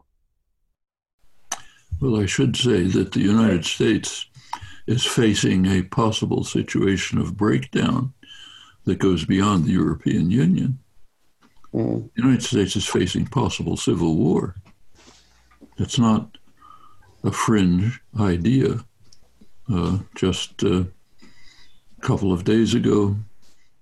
[2.02, 4.28] Well, I should say that the United States
[4.88, 8.14] is facing a possible situation of breakdown
[8.86, 10.80] that goes beyond the European Union.
[11.74, 12.10] Mm.
[12.16, 14.56] The United States is facing possible civil war.
[15.78, 16.38] It's not
[17.24, 18.86] a fringe idea.
[19.68, 20.88] Uh, just a
[22.02, 23.16] couple of days ago,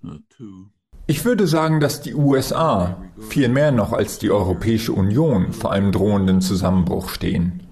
[0.08, 0.70] uh, two.
[1.06, 5.91] Ich würde sagen, dass die USA viel mehr noch als die Europäische Union vor einem
[5.91, 7.62] drohenden Zusammenbruch stehen.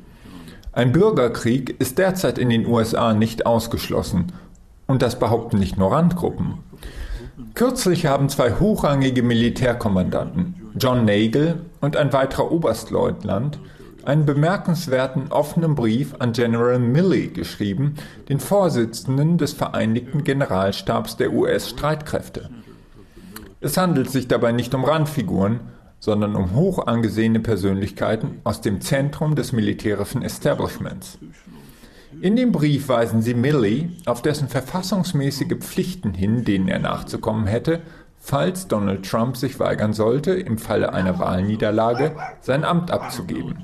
[0.73, 4.31] Ein Bürgerkrieg ist derzeit in den USA nicht ausgeschlossen.
[4.87, 6.59] Und das behaupten nicht nur Randgruppen.
[7.55, 13.59] Kürzlich haben zwei hochrangige Militärkommandanten, John Nagel und ein weiterer Oberstleutnant,
[14.05, 17.95] einen bemerkenswerten offenen Brief an General Milley geschrieben,
[18.29, 22.49] den Vorsitzenden des Vereinigten Generalstabs der US-Streitkräfte.
[23.59, 25.59] Es handelt sich dabei nicht um Randfiguren,
[26.01, 31.19] sondern um hoch angesehene Persönlichkeiten aus dem Zentrum des militärischen Establishments.
[32.19, 37.81] In dem Brief weisen sie Milley auf dessen verfassungsmäßige Pflichten hin, denen er nachzukommen hätte,
[38.17, 43.63] falls Donald Trump sich weigern sollte, im Falle einer Wahlniederlage sein Amt abzugeben.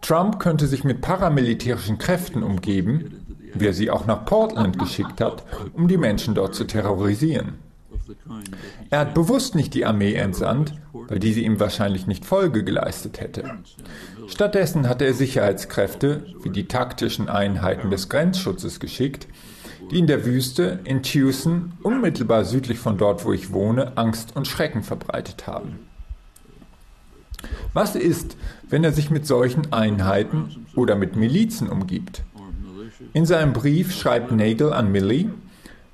[0.00, 5.44] Trump könnte sich mit paramilitärischen Kräften umgeben, wie er sie auch nach Portland geschickt hat,
[5.74, 7.58] um die Menschen dort zu terrorisieren.
[8.90, 13.58] Er hat bewusst nicht die Armee entsandt, weil diese ihm wahrscheinlich nicht Folge geleistet hätte.
[14.28, 19.28] Stattdessen hat er Sicherheitskräfte wie die taktischen Einheiten des Grenzschutzes geschickt,
[19.90, 24.46] die in der Wüste in Tucson, unmittelbar südlich von dort, wo ich wohne, Angst und
[24.46, 25.80] Schrecken verbreitet haben.
[27.72, 28.36] Was ist,
[28.68, 32.22] wenn er sich mit solchen Einheiten oder mit Milizen umgibt?
[33.14, 35.28] In seinem Brief schreibt Nagel an Milley,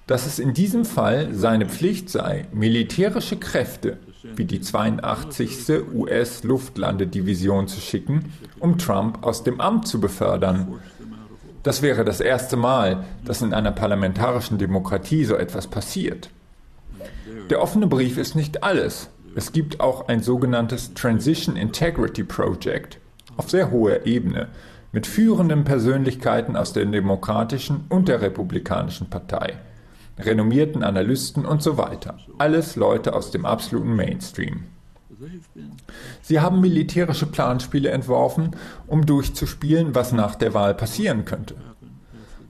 [0.09, 3.99] dass es in diesem Fall seine Pflicht sei, militärische Kräfte
[4.37, 5.85] wie die 82.
[5.95, 10.81] US-Luftlandedivision zu schicken, um Trump aus dem Amt zu befördern.
[11.63, 16.31] Das wäre das erste Mal, dass in einer parlamentarischen Demokratie so etwas passiert.
[17.51, 19.11] Der offene Brief ist nicht alles.
[19.35, 22.99] Es gibt auch ein sogenanntes Transition Integrity Project
[23.37, 24.49] auf sehr hoher Ebene
[24.91, 29.59] mit führenden Persönlichkeiten aus der Demokratischen und der Republikanischen Partei
[30.19, 32.19] renommierten Analysten und so weiter.
[32.39, 34.65] Alles Leute aus dem absoluten Mainstream.
[36.23, 38.53] Sie haben militärische Planspiele entworfen,
[38.87, 41.57] um durchzuspielen, was nach der Wahl passieren könnte.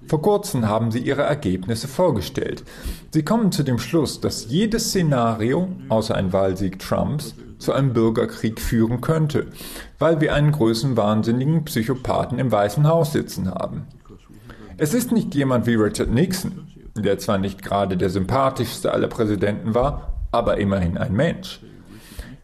[0.06, 2.64] Vor kurzem haben sie ihre Ergebnisse vorgestellt.
[3.10, 8.60] Sie kommen zu dem Schluss, dass jedes Szenario, außer ein Wahlsieg Trumps, zu einem Bürgerkrieg
[8.60, 9.48] führen könnte,
[9.98, 13.86] weil wir einen größenwahnsinnigen Psychopathen im Weißen Haus sitzen haben.
[14.78, 16.68] Es ist nicht jemand wie Richard Nixon,
[17.02, 21.60] der zwar nicht gerade der sympathischste aller Präsidenten war, aber immerhin ein Mensch.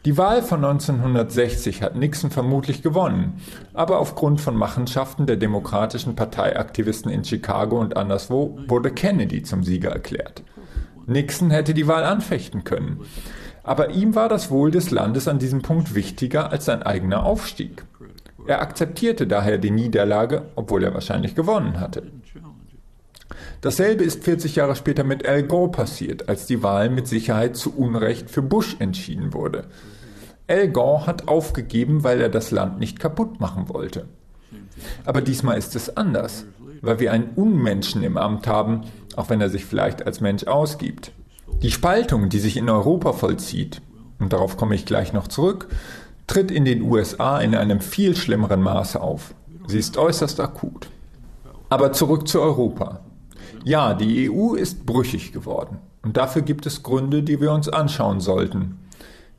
[0.04, 3.40] Die Wahl von 1960 hat Nixon vermutlich gewonnen,
[3.72, 9.90] aber aufgrund von Machenschaften der Demokratischen Parteiaktivisten in Chicago und anderswo wurde Kennedy zum Sieger
[9.90, 10.42] erklärt.
[11.06, 13.00] Nixon hätte die Wahl anfechten können,
[13.62, 17.84] aber ihm war das Wohl des Landes an diesem Punkt wichtiger als sein eigener Aufstieg.
[18.46, 22.02] Er akzeptierte daher die Niederlage, obwohl er wahrscheinlich gewonnen hatte.
[23.64, 27.74] Dasselbe ist 40 Jahre später mit Al Gore passiert, als die Wahl mit Sicherheit zu
[27.74, 29.64] Unrecht für Bush entschieden wurde.
[30.46, 34.06] Al Gore hat aufgegeben, weil er das Land nicht kaputt machen wollte.
[35.06, 36.44] Aber diesmal ist es anders,
[36.82, 38.82] weil wir einen Unmenschen im Amt haben,
[39.16, 41.12] auch wenn er sich vielleicht als Mensch ausgibt.
[41.62, 43.80] Die Spaltung, die sich in Europa vollzieht,
[44.18, 45.68] und darauf komme ich gleich noch zurück,
[46.26, 49.34] tritt in den USA in einem viel schlimmeren Maße auf.
[49.68, 50.90] Sie ist äußerst akut.
[51.70, 53.00] Aber zurück zu Europa.
[53.64, 55.78] Ja, die EU ist brüchig geworden.
[56.02, 58.78] Und dafür gibt es Gründe, die wir uns anschauen sollten.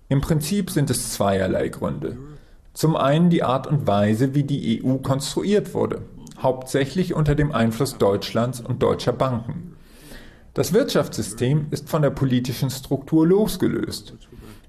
[0.09, 2.17] Im Prinzip sind es zweierlei Gründe.
[2.73, 6.01] Zum einen die Art und Weise, wie die EU konstruiert wurde,
[6.39, 9.75] hauptsächlich unter dem Einfluss Deutschlands und deutscher Banken.
[10.55, 14.15] Das Wirtschaftssystem ist von der politischen Struktur losgelöst.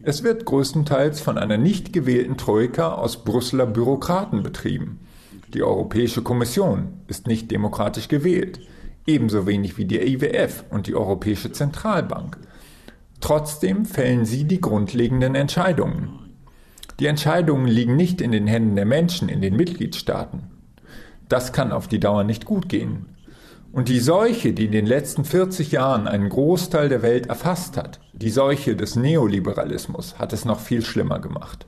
[0.03, 5.01] Es wird größtenteils von einer nicht gewählten Troika aus Brüsseler Bürokraten betrieben.
[5.55, 8.61] Die Europäische Kommission ist nicht demokratisch gewählt
[9.07, 12.39] ebenso wenig wie die IWF und die Europäische Zentralbank.
[13.21, 16.21] Trotzdem fällen sie die grundlegenden Entscheidungen.
[17.01, 20.45] Die Entscheidungen liegen nicht in den Händen der Menschen in den Mitgliedstaaten.
[21.29, 23.07] Das kann auf die Dauer nicht gut gehen.
[23.73, 28.01] Und die Seuche, die in den letzten 40 Jahren einen Großteil der Welt erfasst hat,
[28.15, 31.67] die Seuche des Neoliberalismus, hat es noch viel schlimmer gemacht.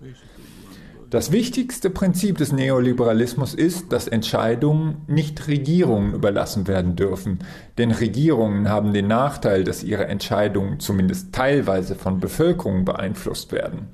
[1.11, 7.39] Das wichtigste Prinzip des Neoliberalismus ist, dass Entscheidungen nicht Regierungen überlassen werden dürfen,
[7.79, 13.87] denn Regierungen haben den Nachteil, dass ihre Entscheidungen zumindest teilweise von Bevölkerung beeinflusst werden.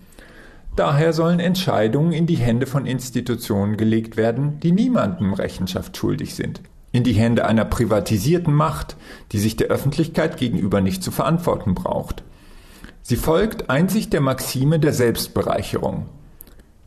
[0.75, 6.63] Daher sollen Entscheidungen in die Hände von Institutionen gelegt werden, die niemandem Rechenschaft schuldig sind,
[6.91, 8.97] in die Hände einer privatisierten Macht,
[9.31, 12.25] die sich der Öffentlichkeit gegenüber nicht zu verantworten braucht.
[13.03, 16.07] Sie folgt einzig der Maxime der Selbstbereicherung.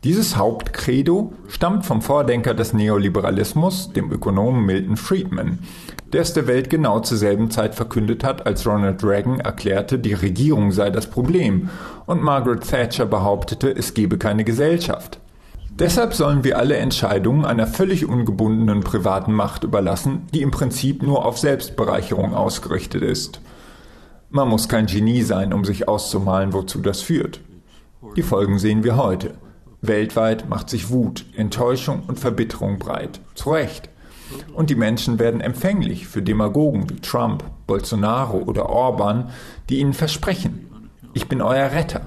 [0.04, 5.58] Dieses Hauptcredo stammt vom Vordenker des Neoliberalismus, dem Ökonomen Milton Friedman,
[6.12, 10.14] der es der Welt genau zur selben Zeit verkündet hat, als Ronald Reagan erklärte, die
[10.14, 11.68] Regierung sei das Problem
[12.06, 15.18] und Margaret Thatcher behauptete, es gebe keine Gesellschaft.
[15.68, 21.24] Deshalb sollen wir alle Entscheidungen einer völlig ungebundenen privaten Macht überlassen, die im Prinzip nur
[21.24, 23.40] auf Selbstbereicherung ausgerichtet ist.
[24.30, 27.40] Man muss kein Genie sein, um sich auszumalen, wozu das führt.
[28.14, 29.34] Die Folgen sehen wir heute.
[29.80, 33.20] Weltweit macht sich Wut, Enttäuschung und Verbitterung breit.
[33.34, 33.88] Zu Recht.
[34.52, 39.30] Und die Menschen werden empfänglich für Demagogen wie Trump, Bolsonaro oder Orban,
[39.68, 40.68] die ihnen versprechen,
[41.14, 42.02] ich bin euer Retter.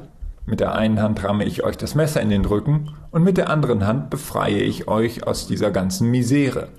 [0.45, 3.49] Mit der einen Hand ramme ich euch das Messer in den Rücken und mit der
[3.49, 6.69] anderen Hand befreie ich euch aus dieser ganzen Misere.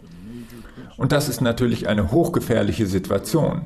[0.96, 3.62] Und das ist natürlich eine hochgefährliche Situation.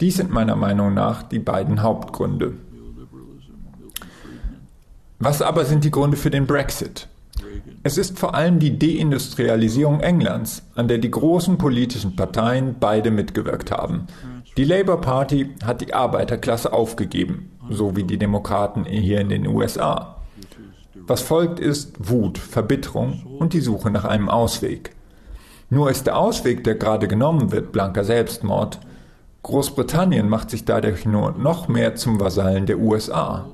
[0.00, 2.54] Dies sind meiner Meinung nach die beiden Hauptgründe.
[5.18, 7.08] Was aber sind die Gründe für den Brexit?
[7.82, 13.70] Es ist vor allem die Deindustrialisierung Englands, an der die großen politischen Parteien beide mitgewirkt
[13.70, 14.06] haben.
[14.56, 20.16] Die Labour Party hat die Arbeiterklasse aufgegeben, so wie die Demokraten hier in den USA.
[21.06, 24.90] Was folgt ist Wut, Verbitterung und die Suche nach einem Ausweg.
[25.70, 28.80] Nur ist der Ausweg, der gerade genommen wird, blanker Selbstmord.
[29.42, 33.46] Großbritannien macht sich dadurch nur noch mehr zum Vasallen der USA.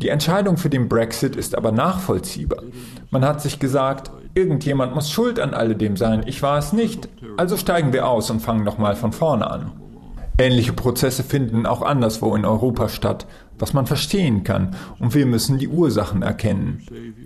[0.00, 2.62] Die Entscheidung für den Brexit ist aber nachvollziehbar.
[3.10, 7.58] Man hat sich gesagt, irgendjemand muss schuld an alledem sein, ich war es nicht, also
[7.58, 9.72] steigen wir aus und fangen nochmal von vorne an.
[10.38, 13.26] Ähnliche Prozesse finden auch anderswo in Europa statt,
[13.58, 16.82] was man verstehen kann, und wir müssen die Ursachen erkennen.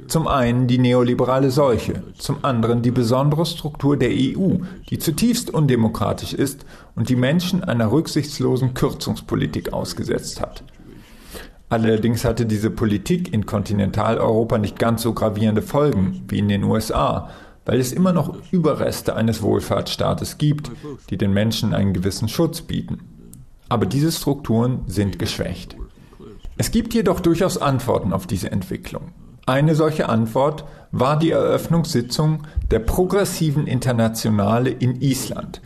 [0.09, 4.57] Zum einen die neoliberale Seuche, zum anderen die besondere Struktur der EU,
[4.91, 6.67] die zutiefst undemokratisch ist
[6.97, 10.65] und die Menschen einer rücksichtslosen Kürzungspolitik ausgesetzt hat.
[11.69, 17.31] Allerdings hatte diese Politik in Kontinentaleuropa nicht ganz so gravierende Folgen wie in den USA,
[17.65, 20.71] weil es immer noch Überreste eines Wohlfahrtsstaates gibt,
[21.11, 23.01] die den Menschen einen gewissen Schutz bieten.
[23.69, 25.77] Aber diese Strukturen sind geschwächt.
[26.57, 29.13] Es gibt jedoch durchaus Antworten auf diese Entwicklung.
[29.47, 35.61] Eine solche Antwort war die Eröffnungssitzung der Progressiven Internationale in Island.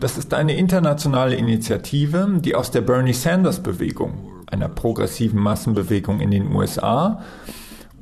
[0.00, 6.30] Das ist eine internationale Initiative, die aus der Bernie Sanders Bewegung, einer progressiven Massenbewegung in
[6.30, 7.22] den USA,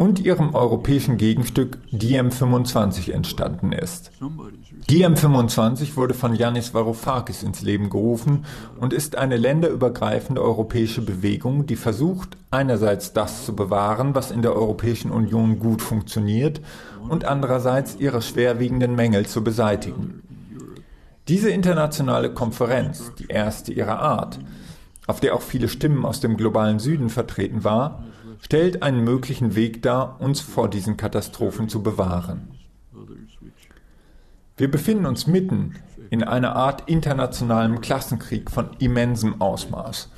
[0.00, 4.10] und ihrem europäischen Gegenstück DM25 entstanden ist.
[4.88, 8.46] DM25 wurde von Yanis Varoufakis ins Leben gerufen
[8.80, 14.56] und ist eine länderübergreifende europäische Bewegung, die versucht, einerseits das zu bewahren, was in der
[14.56, 16.62] Europäischen Union gut funktioniert,
[17.06, 20.22] und andererseits ihre schwerwiegenden Mängel zu beseitigen.
[21.28, 24.38] Diese internationale Konferenz, die erste ihrer Art,
[25.10, 28.04] auf der auch viele Stimmen aus dem globalen Süden vertreten war,
[28.40, 32.52] stellt einen möglichen Weg dar, uns vor diesen Katastrophen zu bewahren.
[34.56, 35.74] Wir befinden uns mitten
[36.10, 40.10] in einer Art internationalem Klassenkrieg von immensem Ausmaß.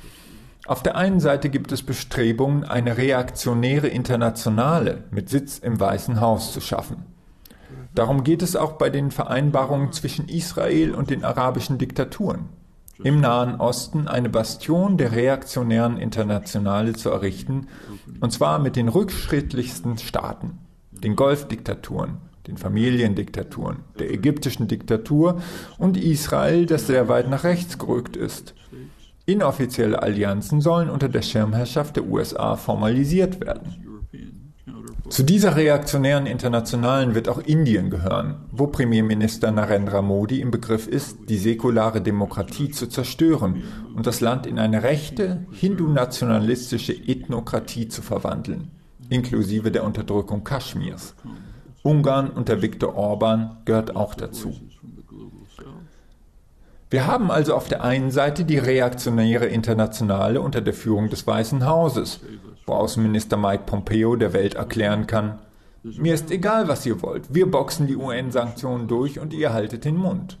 [0.67, 6.53] Auf der einen Seite gibt es Bestrebungen, eine reaktionäre Internationale mit Sitz im Weißen Haus
[6.53, 7.05] zu schaffen.
[7.95, 12.49] Darum geht es auch bei den Vereinbarungen zwischen Israel und den arabischen Diktaturen
[13.01, 17.67] im Nahen Osten eine Bastion der reaktionären Internationale zu errichten,
[18.19, 20.59] und zwar mit den rückschrittlichsten Staaten,
[20.91, 22.17] den Golfdiktaturen,
[22.47, 25.41] den Familiendiktaturen, der ägyptischen Diktatur
[25.77, 28.53] und Israel, das sehr weit nach rechts gerückt ist.
[29.25, 33.92] Inoffizielle Allianzen sollen unter der Schirmherrschaft der USA formalisiert werden.
[35.09, 41.17] Zu dieser reaktionären Internationalen wird auch Indien gehören, wo Premierminister Narendra Modi im Begriff ist,
[41.27, 43.63] die säkulare Demokratie zu zerstören
[43.95, 48.71] und das Land in eine rechte, hindu-nationalistische Ethnokratie zu verwandeln,
[49.09, 51.15] inklusive der Unterdrückung Kaschmirs.
[51.83, 54.55] Ungarn unter Viktor Orban gehört auch dazu.
[56.89, 61.65] Wir haben also auf der einen Seite die reaktionäre Internationale unter der Führung des Weißen
[61.65, 62.21] Hauses,
[62.65, 65.39] wo Außenminister Mike Pompeo der Welt erklären kann,
[65.83, 69.97] mir ist egal, was ihr wollt, wir boxen die UN-Sanktionen durch und ihr haltet den
[69.97, 70.37] Mund.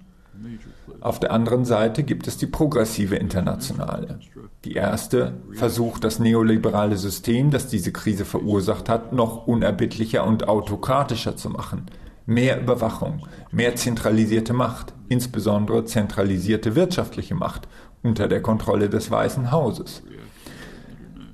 [1.01, 4.19] Auf der anderen Seite gibt es die progressive Internationale.
[4.63, 11.35] Die erste versucht, das neoliberale System, das diese Krise verursacht hat, noch unerbittlicher und autokratischer
[11.35, 11.87] zu machen.
[12.25, 17.67] Mehr Überwachung, mehr zentralisierte Macht, insbesondere zentralisierte wirtschaftliche Macht
[18.01, 20.03] unter der Kontrolle des Weißen Hauses.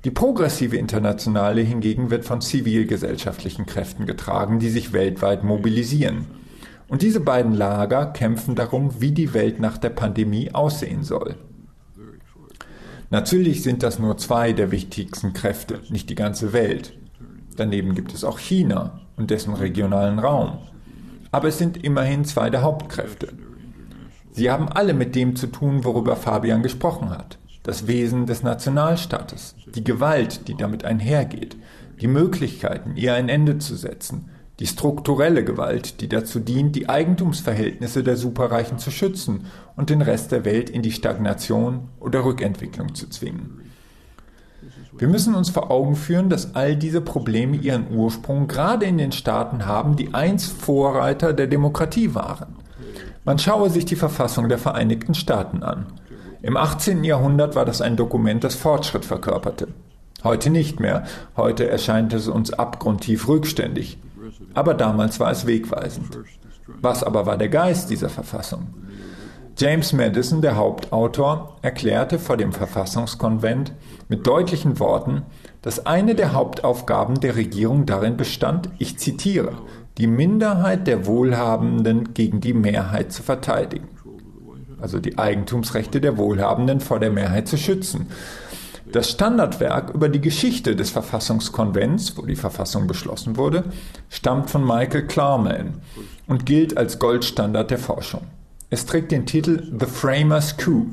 [0.04, 6.26] Die progressive Internationale hingegen wird von zivilgesellschaftlichen Kräften getragen, die sich weltweit mobilisieren.
[6.88, 11.36] Und diese beiden Lager kämpfen darum, wie die Welt nach der Pandemie aussehen soll.
[13.10, 16.96] Natürlich sind das nur zwei der wichtigsten Kräfte, nicht die ganze Welt.
[17.56, 20.60] Daneben gibt es auch China und dessen regionalen Raum.
[21.30, 23.34] Aber es sind immerhin zwei der Hauptkräfte.
[24.32, 29.54] Sie haben alle mit dem zu tun, worüber Fabian gesprochen hat das Wesen des Nationalstaates,
[29.74, 31.56] die Gewalt, die damit einhergeht,
[32.00, 38.02] die Möglichkeiten, ihr ein Ende zu setzen, die strukturelle Gewalt, die dazu dient, die Eigentumsverhältnisse
[38.02, 39.46] der Superreichen zu schützen
[39.76, 43.60] und den Rest der Welt in die Stagnation oder Rückentwicklung zu zwingen.
[44.98, 49.12] Wir müssen uns vor Augen führen, dass all diese Probleme ihren Ursprung gerade in den
[49.12, 52.56] Staaten haben, die einst Vorreiter der Demokratie waren.
[53.24, 55.86] Man schaue sich die Verfassung der Vereinigten Staaten an.
[56.42, 57.04] Im 18.
[57.04, 59.68] Jahrhundert war das ein Dokument, das Fortschritt verkörperte.
[60.24, 61.04] Heute nicht mehr.
[61.36, 63.98] Heute erscheint es uns abgrundtief rückständig.
[64.54, 66.18] Aber damals war es wegweisend.
[66.80, 68.68] Was aber war der Geist dieser Verfassung?
[69.58, 73.74] James Madison, der Hauptautor, erklärte vor dem Verfassungskonvent
[74.08, 75.22] mit deutlichen Worten,
[75.60, 79.52] dass eine der Hauptaufgaben der Regierung darin bestand, ich zitiere,
[79.98, 83.88] die Minderheit der Wohlhabenden gegen die Mehrheit zu verteidigen
[84.82, 88.06] also die Eigentumsrechte der Wohlhabenden vor der Mehrheit zu schützen.
[88.92, 93.64] Das Standardwerk über die Geschichte des Verfassungskonvents, wo die Verfassung beschlossen wurde,
[94.08, 95.74] stammt von Michael Klarman
[96.26, 98.22] und gilt als Goldstandard der Forschung.
[98.68, 100.86] Es trägt den Titel The Framers Coup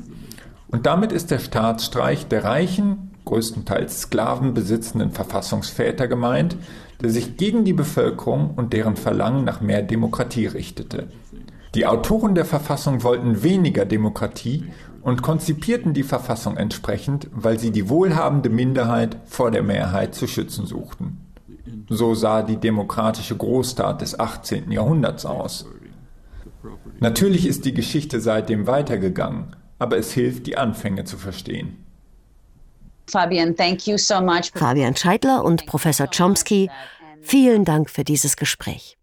[0.68, 6.56] und damit ist der Staatsstreich der reichen, größtenteils Sklaven besitzenden Verfassungsväter gemeint,
[7.00, 11.08] der sich gegen die Bevölkerung und deren Verlangen nach mehr Demokratie richtete.
[11.74, 14.64] Die Autoren der Verfassung wollten weniger Demokratie
[15.02, 20.66] und konzipierten die Verfassung entsprechend, weil sie die wohlhabende Minderheit vor der Mehrheit zu schützen
[20.66, 21.20] suchten.
[21.88, 24.70] So sah die demokratische Großstaat des 18.
[24.70, 25.66] Jahrhunderts aus.
[27.00, 31.84] Natürlich ist die Geschichte seitdem weitergegangen, aber es hilft, die Anfänge zu verstehen.
[33.10, 34.50] Fabian, thank you so much.
[34.54, 36.70] Fabian Scheidler und Professor Chomsky,
[37.22, 38.98] vielen Dank für dieses Gespräch.